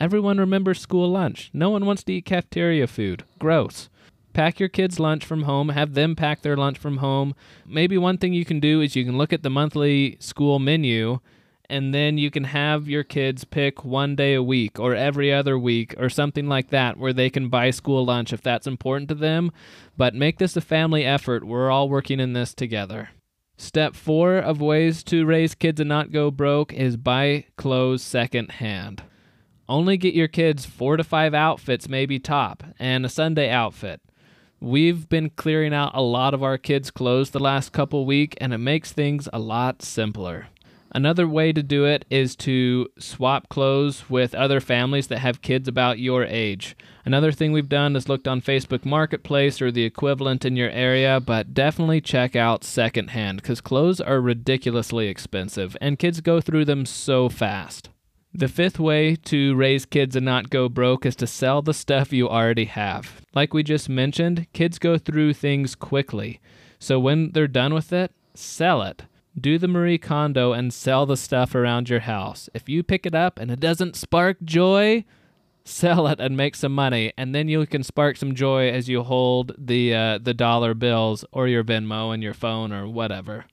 Everyone 0.00 0.38
remembers 0.38 0.80
school 0.80 1.10
lunch. 1.10 1.50
No 1.52 1.70
one 1.70 1.84
wants 1.84 2.04
to 2.04 2.12
eat 2.12 2.24
cafeteria 2.24 2.86
food. 2.86 3.24
Gross. 3.38 3.88
Pack 4.32 4.60
your 4.60 4.68
kids' 4.68 5.00
lunch 5.00 5.24
from 5.24 5.42
home, 5.42 5.70
have 5.70 5.94
them 5.94 6.14
pack 6.14 6.42
their 6.42 6.56
lunch 6.56 6.78
from 6.78 6.98
home. 6.98 7.34
Maybe 7.66 7.98
one 7.98 8.18
thing 8.18 8.32
you 8.32 8.44
can 8.44 8.60
do 8.60 8.80
is 8.80 8.94
you 8.94 9.04
can 9.04 9.18
look 9.18 9.32
at 9.32 9.42
the 9.42 9.50
monthly 9.50 10.16
school 10.20 10.60
menu 10.60 11.18
and 11.68 11.92
then 11.92 12.16
you 12.16 12.30
can 12.30 12.44
have 12.44 12.88
your 12.88 13.02
kids 13.02 13.44
pick 13.44 13.84
one 13.84 14.14
day 14.14 14.34
a 14.34 14.42
week 14.42 14.78
or 14.78 14.94
every 14.94 15.32
other 15.32 15.58
week 15.58 15.94
or 15.98 16.08
something 16.08 16.46
like 16.46 16.70
that 16.70 16.96
where 16.96 17.12
they 17.12 17.28
can 17.28 17.48
buy 17.48 17.70
school 17.70 18.04
lunch 18.04 18.32
if 18.32 18.40
that's 18.40 18.66
important 18.66 19.08
to 19.08 19.14
them. 19.16 19.50
But 19.96 20.14
make 20.14 20.38
this 20.38 20.56
a 20.56 20.60
family 20.60 21.04
effort. 21.04 21.44
We're 21.44 21.70
all 21.70 21.88
working 21.88 22.20
in 22.20 22.32
this 22.32 22.54
together. 22.54 23.10
Step 23.56 23.96
four 23.96 24.36
of 24.36 24.60
ways 24.60 25.02
to 25.02 25.26
raise 25.26 25.56
kids 25.56 25.80
and 25.80 25.88
not 25.88 26.12
go 26.12 26.30
broke 26.30 26.72
is 26.72 26.96
buy 26.96 27.46
clothes 27.56 28.02
secondhand. 28.02 29.02
Only 29.68 29.98
get 29.98 30.14
your 30.14 30.28
kids 30.28 30.64
four 30.64 30.96
to 30.96 31.04
five 31.04 31.34
outfits, 31.34 31.88
maybe 31.88 32.18
top, 32.18 32.62
and 32.78 33.04
a 33.04 33.08
Sunday 33.08 33.50
outfit. 33.50 34.00
We've 34.60 35.08
been 35.08 35.30
clearing 35.30 35.74
out 35.74 35.92
a 35.94 36.00
lot 36.00 36.32
of 36.32 36.42
our 36.42 36.56
kids' 36.56 36.90
clothes 36.90 37.30
the 37.30 37.38
last 37.38 37.72
couple 37.72 38.06
week, 38.06 38.36
and 38.40 38.54
it 38.54 38.58
makes 38.58 38.92
things 38.92 39.28
a 39.32 39.38
lot 39.38 39.82
simpler. 39.82 40.48
Another 40.90 41.28
way 41.28 41.52
to 41.52 41.62
do 41.62 41.84
it 41.84 42.06
is 42.08 42.34
to 42.36 42.88
swap 42.98 43.50
clothes 43.50 44.08
with 44.08 44.34
other 44.34 44.58
families 44.58 45.08
that 45.08 45.18
have 45.18 45.42
kids 45.42 45.68
about 45.68 45.98
your 45.98 46.24
age. 46.24 46.74
Another 47.04 47.30
thing 47.30 47.52
we've 47.52 47.68
done 47.68 47.94
is 47.94 48.08
looked 48.08 48.26
on 48.26 48.40
Facebook 48.40 48.86
Marketplace 48.86 49.60
or 49.60 49.70
the 49.70 49.84
equivalent 49.84 50.46
in 50.46 50.56
your 50.56 50.70
area, 50.70 51.20
but 51.20 51.52
definitely 51.52 52.00
check 52.00 52.34
out 52.34 52.64
secondhand 52.64 53.42
because 53.42 53.60
clothes 53.60 54.00
are 54.00 54.20
ridiculously 54.20 55.08
expensive 55.08 55.76
and 55.80 55.98
kids 55.98 56.22
go 56.22 56.40
through 56.40 56.64
them 56.64 56.86
so 56.86 57.28
fast. 57.28 57.90
The 58.38 58.46
fifth 58.46 58.78
way 58.78 59.16
to 59.16 59.56
raise 59.56 59.84
kids 59.84 60.14
and 60.14 60.24
not 60.24 60.48
go 60.48 60.68
broke 60.68 61.04
is 61.04 61.16
to 61.16 61.26
sell 61.26 61.60
the 61.60 61.74
stuff 61.74 62.12
you 62.12 62.28
already 62.28 62.66
have. 62.66 63.20
Like 63.34 63.52
we 63.52 63.64
just 63.64 63.88
mentioned, 63.88 64.46
kids 64.52 64.78
go 64.78 64.96
through 64.96 65.34
things 65.34 65.74
quickly. 65.74 66.40
So 66.78 67.00
when 67.00 67.32
they're 67.32 67.48
done 67.48 67.74
with 67.74 67.92
it, 67.92 68.12
sell 68.34 68.82
it. 68.82 69.02
Do 69.36 69.58
the 69.58 69.66
Marie 69.66 69.98
Kondo 69.98 70.52
and 70.52 70.72
sell 70.72 71.04
the 71.04 71.16
stuff 71.16 71.52
around 71.52 71.88
your 71.88 71.98
house. 71.98 72.48
If 72.54 72.68
you 72.68 72.84
pick 72.84 73.06
it 73.06 73.14
up 73.14 73.40
and 73.40 73.50
it 73.50 73.58
doesn't 73.58 73.96
spark 73.96 74.36
joy, 74.44 75.04
sell 75.64 76.06
it 76.06 76.20
and 76.20 76.36
make 76.36 76.54
some 76.54 76.72
money, 76.76 77.12
and 77.18 77.34
then 77.34 77.48
you 77.48 77.66
can 77.66 77.82
spark 77.82 78.16
some 78.16 78.36
joy 78.36 78.70
as 78.70 78.88
you 78.88 79.02
hold 79.02 79.52
the 79.58 79.92
uh, 79.92 80.18
the 80.18 80.32
dollar 80.32 80.74
bills 80.74 81.24
or 81.32 81.48
your 81.48 81.64
Venmo 81.64 82.14
and 82.14 82.22
your 82.22 82.34
phone 82.34 82.72
or 82.72 82.86
whatever. 82.86 83.46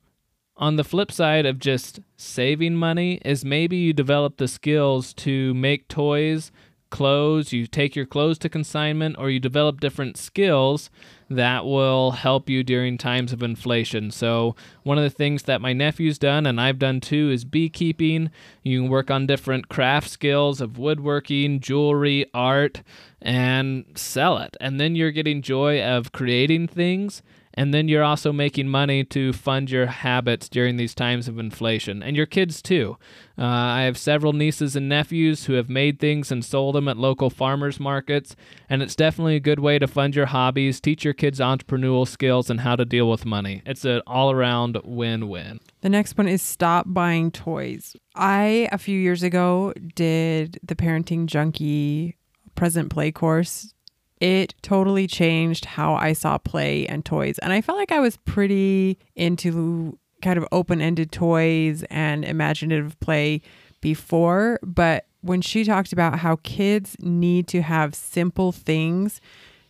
On 0.58 0.78
the 0.78 0.86
flip 0.86 1.12
side 1.12 1.46
of 1.46 1.60
just 1.60 2.00
saving 2.16 2.76
money 2.76 3.20
is 3.26 3.44
maybe 3.44 3.76
you 3.76 3.92
develop 3.92 4.38
the 4.38 4.48
skills 4.48 5.14
to 5.16 5.54
make 5.54 5.90
toys, 5.90 6.50
clothes, 6.90 7.52
you 7.52 7.68
take 7.68 7.94
your 7.94 8.06
clothes 8.06 8.38
to 8.40 8.48
consignment, 8.48 9.18
or 9.20 9.30
you 9.30 9.38
develop 9.38 9.82
different 9.82 10.16
skills 10.16 10.90
that 11.30 11.66
will 11.66 12.12
help 12.12 12.50
you 12.50 12.64
during 12.64 12.98
times 12.98 13.34
of 13.34 13.44
inflation. 13.44 14.12
So, 14.12 14.56
one 14.84 14.98
of 14.98 15.04
the 15.04 15.10
things 15.10 15.44
that 15.44 15.60
my 15.60 15.74
nephew's 15.74 16.18
done 16.18 16.46
and 16.46 16.62
I've 16.62 16.80
done 16.80 17.02
too 17.02 17.32
is 17.32 17.44
beekeeping. 17.44 18.32
You 18.64 18.80
can 18.80 18.90
work 18.90 19.12
on 19.12 19.28
different 19.28 19.68
craft 19.68 20.10
skills 20.10 20.62
of 20.62 20.78
woodworking, 20.78 21.60
jewelry, 21.60 22.28
art, 22.34 22.82
and 23.22 23.84
sell 23.96 24.38
it. 24.38 24.56
And 24.62 24.80
then 24.80 24.96
you're 24.96 25.12
getting 25.12 25.42
joy 25.42 25.84
of 25.84 26.14
creating 26.14 26.70
things 26.70 27.22
and 27.56 27.74
then 27.74 27.88
you're 27.88 28.04
also 28.04 28.32
making 28.32 28.68
money 28.68 29.04
to 29.04 29.34
fund 29.34 29.72
your 29.72 29.88
habits 29.88 30.48
during 30.48 30.78
these 30.78 30.94
times 30.94 31.28
of 31.28 31.40
inflation 31.40 32.04
and 32.04 32.16
your 32.16 32.26
kids 32.26 32.62
too. 32.62 32.98
Uh, 33.38 33.44
I 33.44 33.82
have 33.82 33.98
several 33.98 34.34
nieces 34.34 34.76
and 34.76 34.88
nephews 34.88 35.46
who 35.46 35.54
have 35.54 35.70
made 35.70 36.00
things 36.00 36.32
and 36.32 36.44
sold 36.44 36.76
them 36.76 36.88
at 36.88 36.98
local 36.98 37.30
farmers 37.30 37.80
markets, 37.80 38.36
and 38.70 38.82
it's 38.82 38.96
definitely 38.96 39.36
a 39.36 39.42
good 39.42 39.60
way 39.60 39.80
to 39.80 39.88
fund 39.88 40.16
your 40.16 40.28
hobbies, 40.28 40.80
teach 40.80 41.04
your 41.04 41.14
kids 41.14 41.40
entrepreneurial 41.40 42.08
skills, 42.08 42.50
and 42.50 42.62
how 42.62 42.76
to 42.76 42.86
deal 42.86 43.10
with 43.10 43.26
money. 43.26 43.62
It's 43.66 43.86
an 43.86 44.02
all 44.06 44.32
around 44.32 44.80
win 44.84 45.28
win. 45.28 45.60
The 45.82 45.90
next 45.90 46.18
one 46.18 46.28
is 46.28 46.42
stop 46.42 46.86
buying 46.88 47.32
toys. 47.32 47.96
I, 48.16 48.70
a 48.72 48.78
few 48.78 49.00
years 49.00 49.24
ago, 49.24 49.74
did 49.96 50.60
the 50.64 50.76
Parenting 50.76 51.26
Junkie 51.26 52.18
present 52.56 52.90
play 52.90 53.12
course 53.12 53.75
it 54.20 54.56
totally 54.62 55.08
changed 55.08 55.66
how 55.66 55.96
I 55.96 56.14
saw 56.14 56.38
play 56.38 56.86
and 56.88 57.04
toys. 57.04 57.38
And 57.40 57.52
I 57.52 57.62
felt 57.62 57.78
like 57.78 57.92
I 57.92 58.00
was 58.00 58.18
pretty 58.18 58.98
into 59.16 59.98
kind 60.22 60.38
of 60.38 60.48
open 60.52 60.82
ended 60.82 61.12
toys 61.12 61.84
and 61.90 62.24
imaginative 62.24 63.00
play 63.00 63.42
before. 63.82 64.60
But 64.64 65.06
when 65.22 65.42
she 65.42 65.64
talked 65.64 65.92
about 65.92 66.20
how 66.20 66.38
kids 66.44 66.96
need 67.00 67.48
to 67.50 67.62
have 67.62 67.94
simple 67.94 68.52
things 68.52 69.20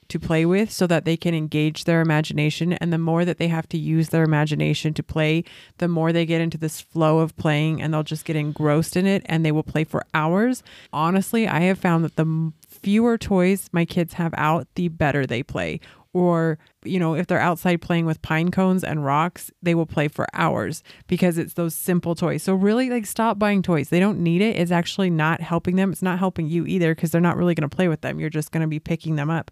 to 0.07 0.19
play 0.19 0.45
with 0.45 0.71
so 0.71 0.85
that 0.87 1.05
they 1.05 1.17
can 1.17 1.33
engage 1.33 1.85
their 1.85 2.01
imagination. 2.01 2.73
And 2.73 2.93
the 2.93 2.97
more 2.97 3.25
that 3.25 3.37
they 3.37 3.47
have 3.47 3.67
to 3.69 3.77
use 3.77 4.09
their 4.09 4.23
imagination 4.23 4.93
to 4.93 5.03
play, 5.03 5.43
the 5.79 5.87
more 5.87 6.13
they 6.13 6.25
get 6.25 6.41
into 6.41 6.57
this 6.57 6.79
flow 6.79 7.19
of 7.19 7.35
playing 7.37 7.81
and 7.81 7.93
they'll 7.93 8.03
just 8.03 8.25
get 8.25 8.35
engrossed 8.35 8.95
in 8.95 9.05
it 9.05 9.23
and 9.25 9.43
they 9.43 9.51
will 9.51 9.63
play 9.63 9.83
for 9.83 10.05
hours. 10.13 10.63
Honestly, 10.93 11.47
I 11.47 11.61
have 11.61 11.79
found 11.79 12.03
that 12.05 12.15
the 12.15 12.51
fewer 12.85 13.17
toys 13.17 13.67
my 13.71 13.83
kids 13.83 14.13
have 14.13 14.31
out, 14.37 14.67
the 14.75 14.89
better 14.89 15.25
they 15.25 15.41
play. 15.41 15.79
Or, 16.13 16.59
you 16.83 16.99
know, 16.99 17.15
if 17.15 17.25
they're 17.25 17.39
outside 17.39 17.81
playing 17.81 18.05
with 18.05 18.21
pine 18.21 18.51
cones 18.51 18.83
and 18.83 19.03
rocks, 19.03 19.49
they 19.61 19.73
will 19.73 19.87
play 19.87 20.07
for 20.07 20.27
hours 20.33 20.83
because 21.07 21.39
it's 21.39 21.55
those 21.55 21.73
simple 21.73 22.13
toys. 22.13 22.43
So, 22.43 22.53
really, 22.53 22.89
like, 22.91 23.07
stop 23.07 23.37
buying 23.39 23.63
toys. 23.63 23.89
They 23.89 23.99
don't 23.99 24.19
need 24.19 24.41
it. 24.41 24.55
It's 24.55 24.71
actually 24.71 25.09
not 25.09 25.41
helping 25.41 25.75
them. 25.75 25.91
It's 25.91 26.03
not 26.03 26.19
helping 26.19 26.47
you 26.47 26.65
either 26.67 26.93
because 26.93 27.09
they're 27.09 27.19
not 27.19 27.35
really 27.35 27.55
going 27.55 27.67
to 27.67 27.75
play 27.75 27.87
with 27.87 28.01
them. 28.01 28.19
You're 28.19 28.29
just 28.29 28.51
going 28.51 28.61
to 28.61 28.67
be 28.67 28.79
picking 28.79 29.15
them 29.15 29.31
up. 29.31 29.49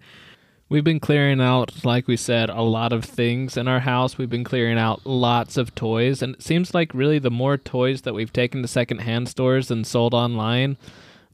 We've 0.69 0.83
been 0.83 1.01
clearing 1.01 1.41
out, 1.41 1.83
like 1.83 2.07
we 2.07 2.15
said, 2.15 2.49
a 2.49 2.61
lot 2.61 2.93
of 2.93 3.03
things 3.03 3.57
in 3.57 3.67
our 3.67 3.81
house. 3.81 4.17
We've 4.17 4.29
been 4.29 4.45
clearing 4.45 4.77
out 4.77 5.05
lots 5.05 5.57
of 5.57 5.75
toys. 5.75 6.21
And 6.21 6.35
it 6.35 6.43
seems 6.43 6.73
like 6.73 6.93
really 6.93 7.19
the 7.19 7.31
more 7.31 7.57
toys 7.57 8.03
that 8.03 8.13
we've 8.13 8.31
taken 8.31 8.61
to 8.61 8.67
secondhand 8.67 9.27
stores 9.27 9.69
and 9.69 9.85
sold 9.85 10.13
online, 10.13 10.77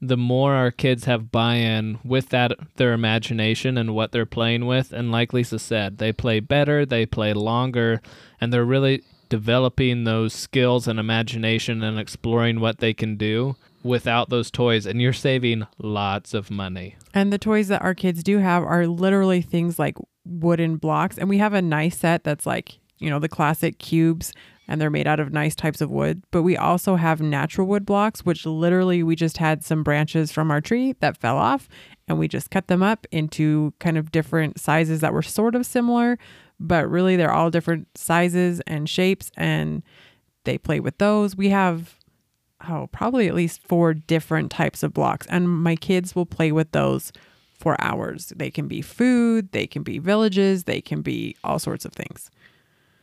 the 0.00 0.16
more 0.16 0.54
our 0.54 0.70
kids 0.70 1.04
have 1.04 1.30
buy-in 1.30 1.98
with 2.04 2.30
that 2.30 2.52
their 2.76 2.92
imagination 2.92 3.76
and 3.76 3.94
what 3.94 4.12
they're 4.12 4.26
playing 4.26 4.66
with. 4.66 4.92
And 4.92 5.12
like 5.12 5.32
lisa 5.32 5.58
said 5.58 5.98
they 5.98 6.12
play 6.12 6.40
better 6.40 6.86
they 6.86 7.06
play 7.06 7.32
longer 7.32 8.00
and 8.40 8.52
they're 8.52 8.64
really 8.64 9.02
developing 9.28 10.04
those 10.04 10.34
skills 10.34 10.86
and 10.86 10.98
imagination 10.98 11.82
and 11.82 11.98
exploring 11.98 12.60
what 12.60 12.78
they 12.78 12.92
can 12.92 13.16
do 13.16 13.56
without 13.82 14.28
those 14.28 14.50
toys. 14.50 14.84
And 14.84 15.00
you're 15.00 15.14
saving 15.14 15.66
lots 15.78 16.34
of 16.34 16.50
money. 16.50 16.96
And 17.14 17.32
the 17.32 17.38
toys 17.38 17.68
that 17.68 17.80
our 17.80 17.94
kids 17.94 18.22
do 18.22 18.38
have 18.38 18.62
are 18.62 18.86
literally 18.86 19.40
things 19.40 19.78
like 19.78 19.96
wooden 20.26 20.76
blocks. 20.76 21.16
And 21.16 21.28
we 21.28 21.38
have 21.38 21.54
a 21.54 21.62
nice 21.62 21.96
set 21.98 22.24
that's 22.24 22.44
like 22.44 22.78
you 22.98 23.08
know 23.08 23.18
the 23.18 23.28
classic 23.28 23.78
cubes 23.78 24.32
and 24.70 24.80
they're 24.80 24.88
made 24.88 25.08
out 25.08 25.18
of 25.18 25.32
nice 25.32 25.56
types 25.56 25.80
of 25.80 25.90
wood. 25.90 26.22
But 26.30 26.42
we 26.42 26.56
also 26.56 26.94
have 26.94 27.20
natural 27.20 27.66
wood 27.66 27.84
blocks, 27.84 28.24
which 28.24 28.46
literally 28.46 29.02
we 29.02 29.16
just 29.16 29.38
had 29.38 29.64
some 29.64 29.82
branches 29.82 30.30
from 30.30 30.48
our 30.48 30.60
tree 30.60 30.94
that 31.00 31.18
fell 31.18 31.36
off 31.36 31.68
and 32.06 32.20
we 32.20 32.28
just 32.28 32.50
cut 32.50 32.68
them 32.68 32.80
up 32.80 33.04
into 33.10 33.74
kind 33.80 33.98
of 33.98 34.12
different 34.12 34.60
sizes 34.60 35.00
that 35.00 35.12
were 35.12 35.22
sort 35.22 35.56
of 35.56 35.66
similar, 35.66 36.18
but 36.60 36.88
really 36.88 37.16
they're 37.16 37.32
all 37.32 37.50
different 37.50 37.88
sizes 37.96 38.60
and 38.68 38.88
shapes 38.88 39.32
and 39.36 39.82
they 40.44 40.56
play 40.56 40.78
with 40.78 40.96
those. 40.98 41.34
We 41.34 41.48
have 41.48 41.98
oh, 42.68 42.88
probably 42.92 43.26
at 43.26 43.34
least 43.34 43.66
four 43.66 43.92
different 43.92 44.52
types 44.52 44.84
of 44.84 44.94
blocks 44.94 45.26
and 45.26 45.48
my 45.48 45.74
kids 45.74 46.14
will 46.14 46.26
play 46.26 46.52
with 46.52 46.70
those 46.70 47.12
for 47.58 47.76
hours. 47.80 48.32
They 48.36 48.52
can 48.52 48.68
be 48.68 48.82
food, 48.82 49.50
they 49.50 49.66
can 49.66 49.82
be 49.82 49.98
villages, 49.98 50.64
they 50.64 50.80
can 50.80 51.02
be 51.02 51.34
all 51.42 51.58
sorts 51.58 51.84
of 51.84 51.92
things. 51.92 52.30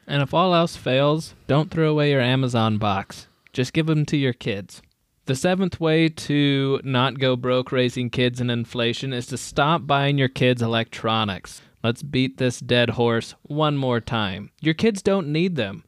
And 0.08 0.22
if 0.22 0.34
all 0.34 0.56
else 0.56 0.78
fails, 0.78 1.36
don't 1.48 1.70
throw 1.70 1.90
away 1.92 2.12
your 2.12 2.22
Amazon 2.22 2.78
box. 2.78 3.28
Just 3.52 3.74
give 3.74 3.88
them 3.88 4.06
to 4.06 4.18
your 4.18 4.34
kids. 4.34 4.82
The 5.26 5.36
seventh 5.36 5.82
way 5.82 6.08
to 6.08 6.80
not 6.86 7.20
go 7.20 7.36
broke 7.36 7.74
raising 7.74 8.10
kids 8.10 8.40
in 8.40 8.50
inflation 8.50 9.12
is 9.12 9.26
to 9.28 9.38
stop 9.38 9.86
buying 9.86 10.18
your 10.18 10.30
kids 10.30 10.62
electronics. 10.62 11.62
Let's 11.84 12.02
beat 12.02 12.38
this 12.38 12.62
dead 12.62 12.92
horse 12.92 13.36
one 13.44 13.76
more 13.76 14.00
time. 14.00 14.52
Your 14.62 14.74
kids 14.74 15.02
don't 15.02 15.28
need 15.28 15.58
them. 15.58 15.84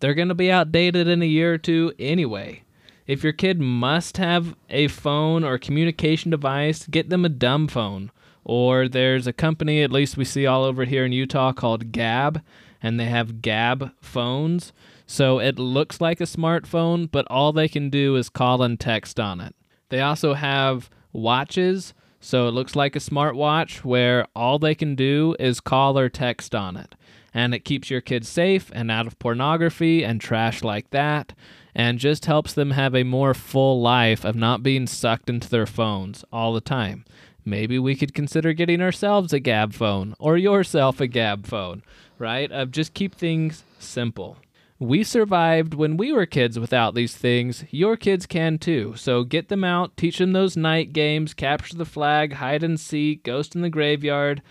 They're 0.00 0.14
going 0.14 0.28
to 0.28 0.34
be 0.34 0.50
outdated 0.50 1.06
in 1.06 1.22
a 1.22 1.26
year 1.26 1.54
or 1.54 1.58
two 1.58 1.92
anyway. 2.00 2.64
If 3.06 3.22
your 3.22 3.32
kid 3.32 3.60
must 3.60 4.16
have 4.16 4.56
a 4.68 4.88
phone 4.88 5.44
or 5.44 5.56
communication 5.58 6.32
device, 6.32 6.86
get 6.88 7.10
them 7.10 7.24
a 7.24 7.28
dumb 7.28 7.68
phone. 7.68 8.10
Or 8.42 8.88
there's 8.88 9.28
a 9.28 9.32
company, 9.32 9.82
at 9.82 9.92
least 9.92 10.16
we 10.16 10.24
see 10.24 10.46
all 10.46 10.64
over 10.64 10.84
here 10.84 11.04
in 11.04 11.12
Utah, 11.12 11.52
called 11.52 11.92
Gabb 11.92 12.42
and 12.84 13.00
they 13.00 13.06
have 13.06 13.36
Gabb 13.36 13.92
phones. 14.02 14.74
So 15.06 15.38
it 15.38 15.58
looks 15.58 16.02
like 16.02 16.20
a 16.20 16.24
smartphone, 16.24 17.10
but 17.10 17.26
all 17.30 17.50
they 17.50 17.66
can 17.66 17.88
do 17.88 18.14
is 18.14 18.28
call 18.28 18.62
and 18.62 18.78
text 18.78 19.18
on 19.18 19.40
it. 19.40 19.56
They 19.88 20.02
also 20.02 20.34
have 20.34 20.90
watches, 21.10 21.94
so 22.20 22.46
it 22.46 22.50
looks 22.50 22.76
like 22.76 22.94
a 22.94 22.98
smartwatch 22.98 23.78
where 23.78 24.26
all 24.36 24.58
they 24.58 24.74
can 24.74 24.94
do 24.94 25.34
is 25.40 25.60
call 25.60 25.98
or 25.98 26.10
text 26.10 26.54
on 26.54 26.76
it. 26.76 26.94
And 27.32 27.54
it 27.54 27.64
keeps 27.64 27.88
your 27.88 28.02
kids 28.02 28.28
safe 28.28 28.70
and 28.74 28.90
out 28.90 29.06
of 29.06 29.18
pornography 29.18 30.04
and 30.04 30.20
trash 30.20 30.62
like 30.62 30.90
that, 30.90 31.32
and 31.74 31.98
just 31.98 32.26
helps 32.26 32.52
them 32.52 32.72
have 32.72 32.94
a 32.94 33.02
more 33.02 33.32
full 33.32 33.80
life 33.80 34.26
of 34.26 34.36
not 34.36 34.62
being 34.62 34.86
sucked 34.86 35.30
into 35.30 35.48
their 35.48 35.66
phones 35.66 36.22
all 36.30 36.52
the 36.52 36.60
time. 36.60 37.06
Maybe 37.46 37.78
we 37.78 37.94
could 37.94 38.14
consider 38.14 38.52
getting 38.52 38.80
ourselves 38.80 39.32
a 39.32 39.40
Gabb 39.40 39.72
phone 39.74 40.14
or 40.18 40.36
yourself 40.36 41.00
a 41.00 41.08
Gabb 41.08 41.46
phone 41.46 41.82
right? 42.18 42.50
Of 42.50 42.70
just 42.70 42.94
keep 42.94 43.14
things 43.14 43.64
simple. 43.78 44.36
We 44.78 45.04
survived 45.04 45.74
when 45.74 45.96
we 45.96 46.12
were 46.12 46.26
kids 46.26 46.58
without 46.58 46.94
these 46.94 47.16
things. 47.16 47.64
Your 47.70 47.96
kids 47.96 48.26
can 48.26 48.58
too. 48.58 48.94
So 48.96 49.22
get 49.22 49.48
them 49.48 49.62
out, 49.62 49.96
teach 49.96 50.18
them 50.18 50.32
those 50.32 50.56
night 50.56 50.92
games, 50.92 51.32
capture 51.32 51.76
the 51.76 51.84
flag, 51.84 52.34
hide 52.34 52.64
and 52.64 52.78
seek, 52.78 53.22
ghost 53.22 53.54
in 53.54 53.62
the 53.62 53.70
graveyard, 53.70 54.42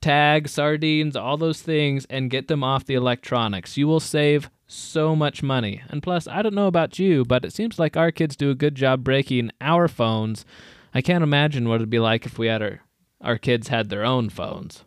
tag, 0.00 0.48
sardines, 0.48 1.16
all 1.16 1.36
those 1.36 1.62
things, 1.62 2.06
and 2.08 2.30
get 2.30 2.48
them 2.48 2.62
off 2.62 2.84
the 2.84 2.94
electronics. 2.94 3.76
You 3.76 3.88
will 3.88 4.00
save 4.00 4.50
so 4.66 5.16
much 5.16 5.42
money. 5.42 5.82
And 5.88 6.02
plus, 6.02 6.28
I 6.28 6.42
don't 6.42 6.54
know 6.54 6.68
about 6.68 6.98
you, 6.98 7.24
but 7.24 7.44
it 7.44 7.52
seems 7.52 7.78
like 7.78 7.96
our 7.96 8.12
kids 8.12 8.36
do 8.36 8.50
a 8.50 8.54
good 8.54 8.74
job 8.74 9.02
breaking 9.02 9.50
our 9.60 9.88
phones. 9.88 10.44
I 10.94 11.02
can't 11.02 11.24
imagine 11.24 11.68
what 11.68 11.76
it'd 11.76 11.90
be 11.90 11.98
like 11.98 12.24
if 12.24 12.38
we 12.38 12.46
had 12.46 12.62
our, 12.62 12.80
our 13.20 13.38
kids 13.38 13.68
had 13.68 13.88
their 13.88 14.04
own 14.04 14.30
phones. 14.30 14.84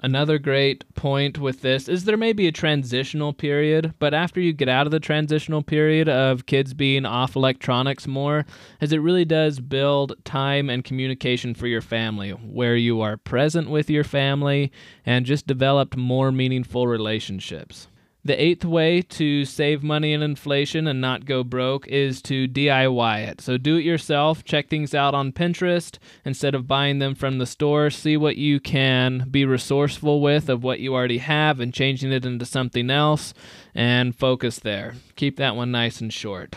Another 0.00 0.38
great 0.38 0.84
point 0.94 1.38
with 1.38 1.62
this 1.62 1.88
is 1.88 2.04
there 2.04 2.18
may 2.18 2.34
be 2.34 2.46
a 2.46 2.52
transitional 2.52 3.32
period, 3.32 3.94
but 3.98 4.12
after 4.12 4.40
you 4.42 4.52
get 4.52 4.68
out 4.68 4.86
of 4.86 4.90
the 4.90 5.00
transitional 5.00 5.62
period 5.62 6.06
of 6.06 6.44
kids 6.44 6.74
being 6.74 7.06
off 7.06 7.34
electronics 7.34 8.06
more, 8.06 8.44
as 8.78 8.92
it 8.92 8.98
really 8.98 9.24
does 9.24 9.58
build 9.58 10.12
time 10.22 10.68
and 10.68 10.84
communication 10.84 11.54
for 11.54 11.66
your 11.66 11.80
family, 11.80 12.30
where 12.30 12.76
you 12.76 13.00
are 13.00 13.16
present 13.16 13.70
with 13.70 13.88
your 13.88 14.04
family 14.04 14.70
and 15.06 15.24
just 15.24 15.46
developed 15.46 15.96
more 15.96 16.30
meaningful 16.30 16.86
relationships. 16.86 17.88
The 18.26 18.42
eighth 18.42 18.64
way 18.64 19.02
to 19.02 19.44
save 19.44 19.84
money 19.84 20.12
in 20.12 20.20
inflation 20.20 20.88
and 20.88 21.00
not 21.00 21.26
go 21.26 21.44
broke 21.44 21.86
is 21.86 22.20
to 22.22 22.48
DIY 22.48 23.28
it. 23.28 23.40
So 23.40 23.56
do 23.56 23.76
it 23.76 23.84
yourself. 23.84 24.42
Check 24.42 24.68
things 24.68 24.96
out 24.96 25.14
on 25.14 25.30
Pinterest 25.30 25.96
instead 26.24 26.52
of 26.52 26.66
buying 26.66 26.98
them 26.98 27.14
from 27.14 27.38
the 27.38 27.46
store. 27.46 27.88
See 27.88 28.16
what 28.16 28.34
you 28.34 28.58
can 28.58 29.28
be 29.30 29.44
resourceful 29.44 30.20
with 30.20 30.48
of 30.48 30.64
what 30.64 30.80
you 30.80 30.92
already 30.92 31.18
have 31.18 31.60
and 31.60 31.72
changing 31.72 32.10
it 32.10 32.26
into 32.26 32.44
something 32.44 32.90
else 32.90 33.32
and 33.76 34.12
focus 34.12 34.58
there. 34.58 34.96
Keep 35.14 35.36
that 35.36 35.54
one 35.54 35.70
nice 35.70 36.00
and 36.00 36.12
short. 36.12 36.56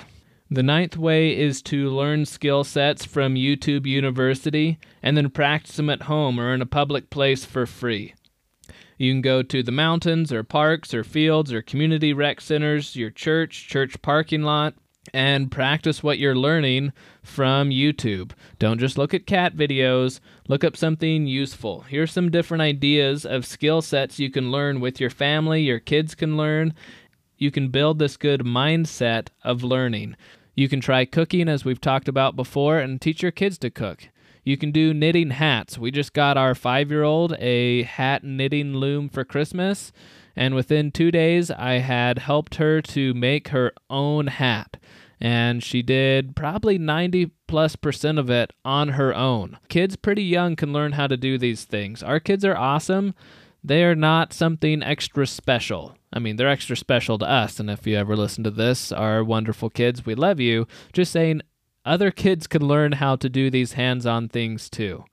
The 0.50 0.64
ninth 0.64 0.98
way 0.98 1.38
is 1.38 1.62
to 1.64 1.92
learn 1.92 2.26
skill 2.26 2.64
sets 2.64 3.06
from 3.06 3.36
YouTube 3.36 3.86
University 3.86 4.80
and 5.04 5.16
then 5.16 5.30
practice 5.30 5.76
them 5.76 5.92
at 5.92 6.02
home 6.04 6.40
or 6.40 6.52
in 6.52 6.64
a 6.64 6.66
public 6.66 7.12
place 7.12 7.46
for 7.46 7.68
free. 7.68 8.16
You 9.00 9.14
can 9.14 9.22
go 9.22 9.42
to 9.42 9.64
the 9.64 9.72
mountains 9.72 10.34
or 10.34 10.44
parks 10.44 10.94
or 10.94 11.06
fields 11.06 11.54
or 11.54 11.62
community 11.62 12.12
rec 12.12 12.42
centers, 12.42 12.98
your 12.98 13.10
church, 13.10 13.70
church 13.70 14.02
parking 14.02 14.44
lot, 14.44 14.74
and 15.14 15.50
practice 15.50 16.04
what 16.04 16.20
you're 16.20 16.36
learning 16.36 16.92
from 17.24 17.70
YouTube. 17.70 18.34
Don't 18.60 18.78
just 18.78 18.98
look 18.98 19.14
at 19.14 19.26
cat 19.26 19.56
videos, 19.56 20.20
look 20.50 20.66
up 20.66 20.76
something 20.76 21.28
useful. 21.28 21.86
Here's 21.88 22.12
some 22.12 22.30
different 22.30 22.62
ideas 22.62 23.26
of 23.26 23.46
skill 23.46 23.82
sets 23.82 24.20
you 24.20 24.30
can 24.30 24.52
learn 24.52 24.82
with 24.82 25.00
your 25.00 25.10
family, 25.10 25.62
your 25.62 25.80
kids 25.80 26.14
can 26.14 26.36
learn. 26.36 26.74
You 27.38 27.52
can 27.52 27.70
build 27.70 28.00
this 28.00 28.18
good 28.18 28.42
mindset 28.42 29.30
of 29.46 29.64
learning. 29.64 30.18
You 30.56 30.68
can 30.68 30.82
try 30.82 31.06
cooking, 31.06 31.48
as 31.48 31.64
we've 31.64 31.80
talked 31.80 32.10
about 32.10 32.36
before, 32.36 32.80
and 32.80 33.00
teach 33.00 33.22
your 33.22 33.32
kids 33.32 33.58
to 33.60 33.70
cook. 33.70 34.10
You 34.44 34.58
can 34.58 34.72
do 34.72 34.94
knitting 34.94 35.32
hats. 35.32 35.78
We 35.78 35.92
just 35.92 36.14
got 36.14 36.38
our 36.38 36.56
five 36.56 36.90
year 36.90 37.04
old 37.04 37.34
a 37.40 37.84
hat 37.84 38.24
knitting 38.24 38.74
loom 38.74 39.10
for 39.10 39.24
Christmas, 39.24 39.92
and 40.36 40.56
within 40.56 40.92
two 40.92 41.12
days, 41.12 41.52
I 41.52 41.80
had 41.80 42.20
helped 42.20 42.56
her 42.56 42.82
to 42.82 43.14
make 43.14 43.50
her 43.50 43.74
own 43.90 44.28
hat. 44.28 44.78
And 45.22 45.62
she 45.62 45.82
did 45.82 46.36
probably 46.36 46.78
90 46.78 47.32
plus 47.48 47.76
percent 47.76 48.18
of 48.18 48.30
it 48.30 48.54
on 48.64 48.90
her 48.90 49.14
own. 49.14 49.58
Kids 49.68 49.98
pretty 49.98 50.24
young 50.24 50.56
can 50.56 50.72
learn 50.72 50.94
how 50.94 51.08
to 51.08 51.18
do 51.18 51.38
these 51.38 51.66
things. 51.66 52.02
Our 52.02 52.20
kids 52.20 52.46
are 52.46 52.56
awesome. 52.56 53.14
They 53.64 53.84
are 53.84 53.96
not 53.96 54.32
something 54.32 54.82
extra 54.82 55.28
special. 55.28 55.98
I 56.14 56.20
mean, 56.20 56.38
they're 56.38 56.48
extra 56.48 56.78
special 56.78 57.18
to 57.18 57.30
us. 57.30 57.60
And 57.60 57.70
if 57.70 57.86
you 57.86 57.98
ever 57.98 58.16
listen 58.16 58.44
to 58.46 58.52
this, 58.52 58.92
our 58.92 59.24
wonderful 59.24 59.70
kids, 59.70 60.06
we 60.06 60.16
love 60.16 60.40
you. 60.40 60.68
Just 60.94 61.12
saying, 61.12 61.42
other 61.86 62.12
kids 62.12 62.48
can 62.48 62.66
learn 62.66 62.94
how 62.94 63.16
to 63.16 63.30
do 63.30 63.50
these 63.50 63.74
hands 63.74 64.06
on 64.06 64.30
things 64.30 64.70
too. 64.70 65.06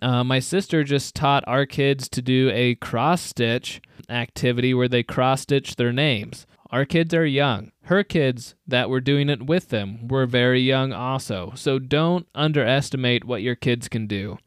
Uh, 0.00 0.22
my 0.22 0.38
sister 0.38 0.84
just 0.84 1.14
taught 1.14 1.44
our 1.46 1.66
kids 1.66 2.08
to 2.08 2.22
do 2.22 2.50
a 2.52 2.76
cross 2.76 3.20
stitch 3.20 3.80
activity 4.08 4.72
where 4.72 4.88
they 4.88 5.02
cross 5.02 5.42
stitch 5.42 5.76
their 5.76 5.92
names. 5.92 6.46
Our 6.70 6.84
kids 6.84 7.14
are 7.14 7.26
young. 7.26 7.72
Her 7.84 8.04
kids 8.04 8.54
that 8.66 8.90
were 8.90 9.00
doing 9.00 9.30
it 9.30 9.46
with 9.46 9.70
them 9.70 10.06
were 10.06 10.26
very 10.26 10.60
young 10.60 10.92
also. 10.92 11.52
So 11.56 11.78
don't 11.78 12.28
underestimate 12.34 13.24
what 13.24 13.42
your 13.42 13.56
kids 13.56 13.88
can 13.88 14.06
do. 14.06 14.38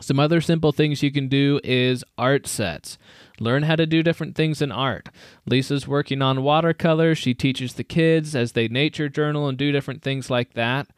Some 0.00 0.20
other 0.20 0.40
simple 0.40 0.72
things 0.72 1.02
you 1.02 1.10
can 1.10 1.28
do 1.28 1.58
is 1.64 2.04
art 2.18 2.46
sets. 2.46 2.98
Learn 3.40 3.62
how 3.62 3.76
to 3.76 3.86
do 3.86 4.02
different 4.02 4.34
things 4.34 4.60
in 4.60 4.70
art. 4.70 5.08
Lisa's 5.46 5.88
working 5.88 6.20
on 6.20 6.42
watercolor. 6.42 7.14
She 7.14 7.32
teaches 7.32 7.74
the 7.74 7.84
kids 7.84 8.36
as 8.36 8.52
they 8.52 8.68
nature 8.68 9.08
journal 9.08 9.48
and 9.48 9.56
do 9.56 9.72
different 9.72 10.02
things 10.02 10.28
like 10.28 10.52
that. 10.54 10.88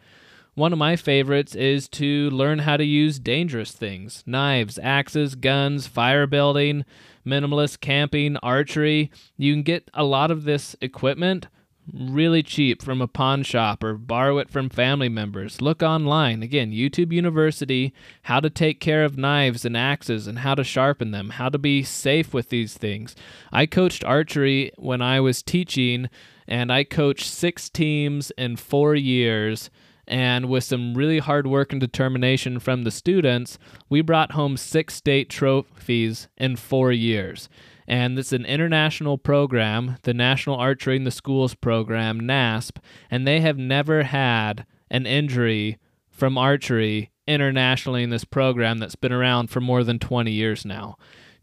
One 0.54 0.72
of 0.72 0.78
my 0.78 0.96
favorites 0.96 1.54
is 1.54 1.88
to 1.90 2.30
learn 2.30 2.60
how 2.60 2.76
to 2.76 2.84
use 2.84 3.20
dangerous 3.20 3.70
things 3.70 4.24
knives, 4.26 4.76
axes, 4.82 5.36
guns, 5.36 5.86
fire 5.86 6.26
building, 6.26 6.84
minimalist 7.24 7.80
camping, 7.80 8.36
archery. 8.38 9.12
You 9.36 9.52
can 9.54 9.62
get 9.62 9.88
a 9.94 10.02
lot 10.02 10.32
of 10.32 10.42
this 10.42 10.74
equipment 10.80 11.46
really 11.92 12.42
cheap 12.42 12.82
from 12.82 13.00
a 13.00 13.08
pawn 13.08 13.42
shop 13.42 13.82
or 13.82 13.94
borrow 13.94 14.38
it 14.38 14.50
from 14.50 14.68
family 14.68 15.08
members. 15.08 15.60
Look 15.60 15.82
online. 15.82 16.42
Again, 16.42 16.72
YouTube 16.72 17.12
University, 17.12 17.92
how 18.22 18.40
to 18.40 18.50
take 18.50 18.80
care 18.80 19.04
of 19.04 19.18
knives 19.18 19.64
and 19.64 19.76
axes 19.76 20.26
and 20.26 20.40
how 20.40 20.54
to 20.54 20.64
sharpen 20.64 21.10
them, 21.10 21.30
how 21.30 21.48
to 21.48 21.58
be 21.58 21.82
safe 21.82 22.34
with 22.34 22.50
these 22.50 22.74
things. 22.74 23.16
I 23.52 23.66
coached 23.66 24.04
archery 24.04 24.72
when 24.76 25.02
I 25.02 25.20
was 25.20 25.42
teaching, 25.42 26.08
and 26.46 26.72
I 26.72 26.84
coached 26.84 27.26
six 27.26 27.68
teams 27.68 28.30
in 28.32 28.56
four 28.56 28.94
years. 28.94 29.70
And 30.06 30.48
with 30.48 30.64
some 30.64 30.94
really 30.94 31.18
hard 31.18 31.46
work 31.46 31.70
and 31.70 31.80
determination 31.80 32.60
from 32.60 32.82
the 32.82 32.90
students, 32.90 33.58
we 33.90 34.00
brought 34.00 34.32
home 34.32 34.56
six 34.56 34.94
state 34.94 35.28
trophies 35.28 36.28
in 36.38 36.56
four 36.56 36.92
years 36.92 37.48
and 37.88 38.18
it's 38.18 38.34
an 38.34 38.44
international 38.44 39.16
program, 39.16 39.96
the 40.02 40.12
National 40.12 40.56
Archery 40.56 40.96
in 40.96 41.04
the 41.04 41.10
Schools 41.10 41.54
program, 41.54 42.20
NASP, 42.20 42.76
and 43.10 43.26
they 43.26 43.40
have 43.40 43.56
never 43.56 44.02
had 44.02 44.66
an 44.90 45.06
injury 45.06 45.78
from 46.10 46.36
archery 46.36 47.10
internationally 47.26 48.02
in 48.02 48.10
this 48.10 48.24
program 48.24 48.78
that's 48.78 48.94
been 48.94 49.12
around 49.12 49.48
for 49.48 49.60
more 49.60 49.82
than 49.82 49.98
20 49.98 50.30
years 50.30 50.66
now. 50.66 50.96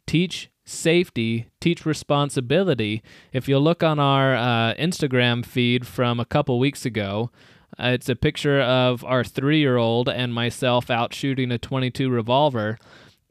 Teach 0.05 0.51
safety, 0.63 1.47
teach 1.60 1.84
responsibility. 1.84 3.01
If 3.34 3.47
you 3.47 3.58
look 3.58 3.81
on 3.81 3.99
our 3.99 4.36
uh, 4.36 4.75
Instagram 4.75 5.43
feed 5.43 5.88
from 5.88 6.19
a 6.19 6.25
couple 6.25 6.60
weeks 6.60 6.86
ago, 6.86 7.31
uh, 7.79 7.88
it's 7.88 8.10
a 8.10 8.15
picture 8.15 8.62
of 8.62 9.03
our 9.03 9.23
three 9.23 9.60
year 9.60 9.77
old 9.77 10.10
and 10.10 10.34
myself 10.34 10.91
out 10.91 11.13
shooting 11.13 11.51
a 11.51 11.58
22 11.58 12.10
revolver. 12.10 12.77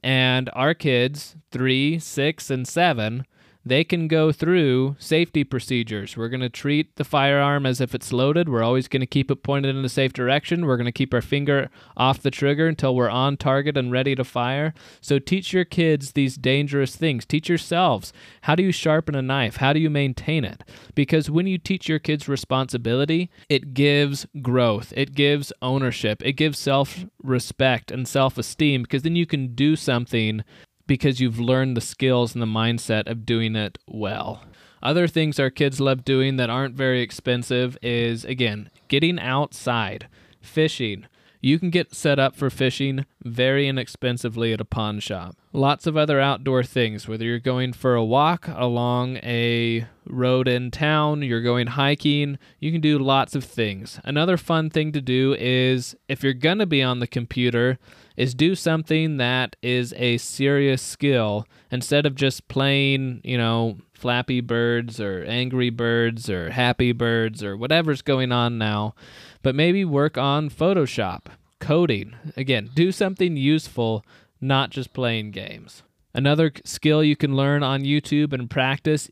And 0.04 0.50
our 0.52 0.74
kids, 0.74 1.34
three, 1.50 1.98
six, 1.98 2.50
and 2.50 2.68
seven, 2.68 3.24
they 3.66 3.84
can 3.84 4.08
go 4.08 4.30
through 4.30 4.96
safety 4.98 5.42
procedures. 5.44 6.16
We're 6.16 6.28
going 6.28 6.40
to 6.40 6.48
treat 6.48 6.96
the 6.96 7.04
firearm 7.04 7.64
as 7.64 7.80
if 7.80 7.94
it's 7.94 8.12
loaded. 8.12 8.48
We're 8.48 8.62
always 8.62 8.88
going 8.88 9.00
to 9.00 9.06
keep 9.06 9.30
it 9.30 9.42
pointed 9.42 9.74
in 9.74 9.84
a 9.84 9.88
safe 9.88 10.12
direction. 10.12 10.66
We're 10.66 10.76
going 10.76 10.84
to 10.86 10.92
keep 10.92 11.14
our 11.14 11.22
finger 11.22 11.70
off 11.96 12.20
the 12.20 12.30
trigger 12.30 12.66
until 12.66 12.94
we're 12.94 13.08
on 13.08 13.36
target 13.36 13.76
and 13.76 13.90
ready 13.90 14.14
to 14.14 14.24
fire. 14.24 14.74
So 15.00 15.18
teach 15.18 15.52
your 15.52 15.64
kids 15.64 16.12
these 16.12 16.36
dangerous 16.36 16.96
things. 16.96 17.24
Teach 17.24 17.48
yourselves 17.48 18.12
how 18.42 18.54
do 18.54 18.62
you 18.62 18.72
sharpen 18.72 19.14
a 19.14 19.22
knife? 19.22 19.56
How 19.56 19.72
do 19.72 19.80
you 19.80 19.90
maintain 19.90 20.44
it? 20.44 20.62
Because 20.94 21.30
when 21.30 21.46
you 21.46 21.56
teach 21.56 21.88
your 21.88 21.98
kids 21.98 22.28
responsibility, 22.28 23.30
it 23.48 23.72
gives 23.72 24.26
growth, 24.42 24.92
it 24.96 25.14
gives 25.14 25.52
ownership, 25.62 26.22
it 26.24 26.32
gives 26.32 26.58
self 26.58 27.06
respect 27.22 27.90
and 27.90 28.06
self 28.06 28.36
esteem 28.36 28.82
because 28.82 29.02
then 29.02 29.16
you 29.16 29.26
can 29.26 29.54
do 29.54 29.76
something 29.76 30.44
because 30.86 31.20
you've 31.20 31.40
learned 31.40 31.76
the 31.76 31.80
skills 31.80 32.34
and 32.34 32.42
the 32.42 32.46
mindset 32.46 33.08
of 33.08 33.26
doing 33.26 33.56
it 33.56 33.78
well. 33.86 34.42
Other 34.82 35.08
things 35.08 35.40
our 35.40 35.50
kids 35.50 35.80
love 35.80 36.04
doing 36.04 36.36
that 36.36 36.50
aren't 36.50 36.74
very 36.74 37.00
expensive 37.00 37.78
is, 37.80 38.24
again, 38.24 38.68
getting 38.88 39.18
outside, 39.18 40.08
fishing. 40.42 41.06
You 41.40 41.58
can 41.58 41.70
get 41.70 41.94
set 41.94 42.18
up 42.18 42.36
for 42.36 42.50
fishing 42.50 43.04
very 43.22 43.66
inexpensively 43.66 44.52
at 44.52 44.60
a 44.60 44.64
pawn 44.64 45.00
shop. 45.00 45.36
Lots 45.52 45.86
of 45.86 45.96
other 45.96 46.20
outdoor 46.20 46.62
things, 46.62 47.06
whether 47.06 47.24
you're 47.24 47.38
going 47.38 47.72
for 47.72 47.94
a 47.94 48.04
walk 48.04 48.48
along 48.48 49.16
a 49.16 49.86
road 50.06 50.48
in 50.48 50.70
town, 50.70 51.22
you're 51.22 51.42
going 51.42 51.68
hiking, 51.68 52.38
you 52.60 52.72
can 52.72 52.80
do 52.80 52.98
lots 52.98 53.34
of 53.34 53.44
things. 53.44 54.00
Another 54.04 54.36
fun 54.36 54.68
thing 54.68 54.92
to 54.92 55.00
do 55.00 55.34
is 55.38 55.94
if 56.08 56.22
you're 56.22 56.32
going 56.34 56.58
to 56.58 56.66
be 56.66 56.82
on 56.82 56.98
the 56.98 57.06
computer, 57.06 57.78
is 58.16 58.34
do 58.34 58.54
something 58.54 59.16
that 59.16 59.56
is 59.62 59.92
a 59.96 60.18
serious 60.18 60.82
skill 60.82 61.46
instead 61.70 62.06
of 62.06 62.14
just 62.14 62.46
playing, 62.48 63.20
you 63.24 63.36
know, 63.36 63.78
Flappy 63.92 64.40
Birds 64.40 65.00
or 65.00 65.24
Angry 65.24 65.70
Birds 65.70 66.28
or 66.28 66.50
Happy 66.50 66.92
Birds 66.92 67.42
or 67.42 67.56
whatever's 67.56 68.02
going 68.02 68.32
on 68.32 68.58
now, 68.58 68.94
but 69.42 69.54
maybe 69.54 69.84
work 69.84 70.16
on 70.16 70.50
Photoshop, 70.50 71.26
coding. 71.58 72.14
Again, 72.36 72.70
do 72.74 72.92
something 72.92 73.36
useful, 73.36 74.04
not 74.40 74.70
just 74.70 74.92
playing 74.92 75.30
games. 75.30 75.82
Another 76.14 76.52
skill 76.64 77.02
you 77.02 77.16
can 77.16 77.34
learn 77.34 77.62
on 77.62 77.82
YouTube 77.82 78.32
and 78.32 78.48
practice 78.48 79.10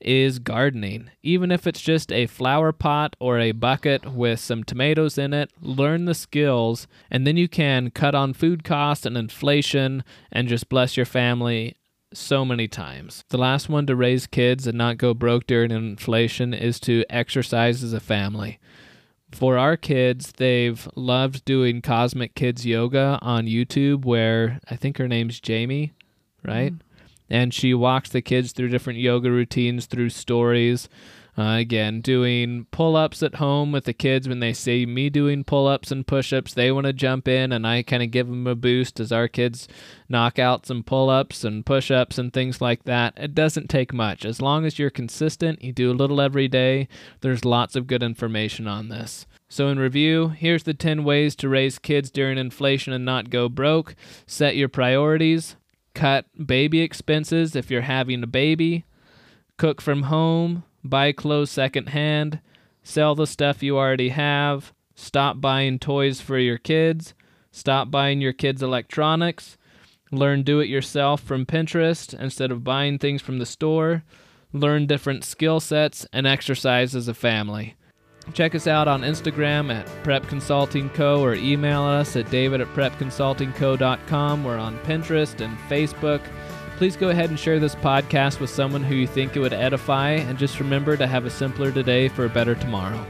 is 0.00 0.38
gardening. 0.38 1.10
Even 1.22 1.50
if 1.50 1.66
it's 1.66 1.80
just 1.80 2.12
a 2.12 2.26
flower 2.26 2.72
pot 2.72 3.16
or 3.18 3.38
a 3.38 3.52
bucket 3.52 4.12
with 4.12 4.40
some 4.40 4.64
tomatoes 4.64 5.18
in 5.18 5.32
it, 5.32 5.50
learn 5.60 6.04
the 6.04 6.14
skills, 6.14 6.86
and 7.10 7.26
then 7.26 7.36
you 7.36 7.48
can 7.48 7.90
cut 7.90 8.14
on 8.14 8.32
food 8.32 8.64
costs 8.64 9.06
and 9.06 9.16
inflation 9.16 10.04
and 10.32 10.48
just 10.48 10.68
bless 10.68 10.96
your 10.96 11.06
family 11.06 11.76
so 12.12 12.44
many 12.44 12.68
times. 12.68 13.24
The 13.28 13.38
last 13.38 13.68
one 13.68 13.86
to 13.86 13.96
raise 13.96 14.26
kids 14.26 14.66
and 14.66 14.78
not 14.78 14.98
go 14.98 15.14
broke 15.14 15.46
during 15.46 15.70
inflation 15.70 16.54
is 16.54 16.80
to 16.80 17.04
exercise 17.10 17.82
as 17.82 17.92
a 17.92 18.00
family. 18.00 18.58
For 19.30 19.58
our 19.58 19.76
kids, 19.76 20.32
they've 20.38 20.88
loved 20.94 21.44
doing 21.44 21.82
Cosmic 21.82 22.34
Kids 22.34 22.64
Yoga 22.64 23.18
on 23.20 23.46
YouTube, 23.46 24.06
where 24.06 24.58
I 24.70 24.76
think 24.76 24.96
her 24.96 25.06
name's 25.06 25.38
Jamie, 25.38 25.92
right? 26.42 26.72
Mm 26.72 26.80
and 27.30 27.52
she 27.52 27.74
walks 27.74 28.10
the 28.10 28.22
kids 28.22 28.52
through 28.52 28.68
different 28.68 28.98
yoga 28.98 29.30
routines 29.30 29.86
through 29.86 30.10
stories. 30.10 30.88
Uh, 31.38 31.56
again, 31.58 32.00
doing 32.00 32.66
pull 32.72 32.96
ups 32.96 33.22
at 33.22 33.36
home 33.36 33.70
with 33.70 33.84
the 33.84 33.92
kids 33.92 34.28
when 34.28 34.40
they 34.40 34.52
see 34.52 34.84
me 34.84 35.08
doing 35.08 35.44
pull 35.44 35.68
ups 35.68 35.92
and 35.92 36.04
push 36.04 36.32
ups, 36.32 36.52
they 36.52 36.72
want 36.72 36.84
to 36.84 36.92
jump 36.92 37.28
in 37.28 37.52
and 37.52 37.64
I 37.64 37.84
kind 37.84 38.02
of 38.02 38.10
give 38.10 38.26
them 38.26 38.48
a 38.48 38.56
boost 38.56 38.98
as 38.98 39.12
our 39.12 39.28
kids 39.28 39.68
knock 40.08 40.40
out 40.40 40.66
some 40.66 40.82
pull 40.82 41.08
ups 41.08 41.44
and 41.44 41.64
push 41.64 41.92
ups 41.92 42.18
and 42.18 42.32
things 42.32 42.60
like 42.60 42.82
that. 42.84 43.14
It 43.16 43.36
doesn't 43.36 43.70
take 43.70 43.94
much. 43.94 44.24
As 44.24 44.42
long 44.42 44.66
as 44.66 44.80
you're 44.80 44.90
consistent, 44.90 45.62
you 45.62 45.72
do 45.72 45.92
a 45.92 45.94
little 45.94 46.20
every 46.20 46.48
day, 46.48 46.88
there's 47.20 47.44
lots 47.44 47.76
of 47.76 47.86
good 47.86 48.02
information 48.02 48.66
on 48.66 48.88
this. 48.88 49.24
So, 49.48 49.68
in 49.68 49.78
review, 49.78 50.28
here's 50.28 50.64
the 50.64 50.74
10 50.74 51.04
ways 51.04 51.36
to 51.36 51.48
raise 51.48 51.78
kids 51.78 52.10
during 52.10 52.36
inflation 52.36 52.92
and 52.92 53.04
not 53.04 53.30
go 53.30 53.48
broke. 53.48 53.94
Set 54.26 54.56
your 54.56 54.68
priorities, 54.68 55.56
cut 55.98 56.26
baby 56.46 56.80
expenses 56.80 57.56
if 57.56 57.70
you're 57.70 57.82
having 57.82 58.22
a 58.22 58.26
baby, 58.26 58.84
cook 59.56 59.80
from 59.80 60.04
home 60.04 60.62
buy 60.84 61.12
clothes 61.12 61.50
secondhand, 61.50 62.40
sell 62.82 63.14
the 63.14 63.26
stuff 63.26 63.62
you 63.62 63.76
already 63.76 64.10
have, 64.10 64.72
stop 64.94 65.40
buying 65.40 65.78
toys 65.78 66.20
for 66.20 66.38
your 66.38 66.58
kids, 66.58 67.14
stop 67.50 67.90
buying 67.90 68.20
your 68.20 68.32
kids 68.32 68.62
electronics, 68.62 69.56
learn 70.10 70.42
do 70.42 70.60
it 70.60 70.68
yourself 70.68 71.20
from 71.20 71.44
Pinterest 71.44 72.18
instead 72.18 72.50
of 72.50 72.64
buying 72.64 72.98
things 72.98 73.20
from 73.20 73.38
the 73.38 73.46
store, 73.46 74.04
learn 74.52 74.86
different 74.86 75.24
skill 75.24 75.60
sets, 75.60 76.06
and 76.12 76.26
exercise 76.26 76.94
as 76.94 77.08
a 77.08 77.14
family. 77.14 77.74
Check 78.32 78.54
us 78.54 78.66
out 78.66 78.88
on 78.88 79.02
Instagram 79.02 79.72
at 79.72 79.86
Prep 80.04 80.26
Consulting 80.28 80.90
Co. 80.90 81.22
or 81.22 81.34
email 81.34 81.82
us 81.82 82.16
at 82.16 82.30
david 82.30 82.60
at 82.60 82.68
prepconsultingco.com. 82.68 84.44
We're 84.44 84.58
on 84.58 84.78
Pinterest 84.78 85.40
and 85.40 85.56
Facebook 85.68 86.20
Please 86.78 86.96
go 86.96 87.08
ahead 87.08 87.28
and 87.28 87.36
share 87.36 87.58
this 87.58 87.74
podcast 87.74 88.38
with 88.38 88.50
someone 88.50 88.84
who 88.84 88.94
you 88.94 89.08
think 89.08 89.34
it 89.34 89.40
would 89.40 89.52
edify, 89.52 90.12
and 90.12 90.38
just 90.38 90.60
remember 90.60 90.96
to 90.96 91.08
have 91.08 91.24
a 91.26 91.30
simpler 91.30 91.72
today 91.72 92.06
for 92.06 92.24
a 92.24 92.28
better 92.28 92.54
tomorrow. 92.54 93.04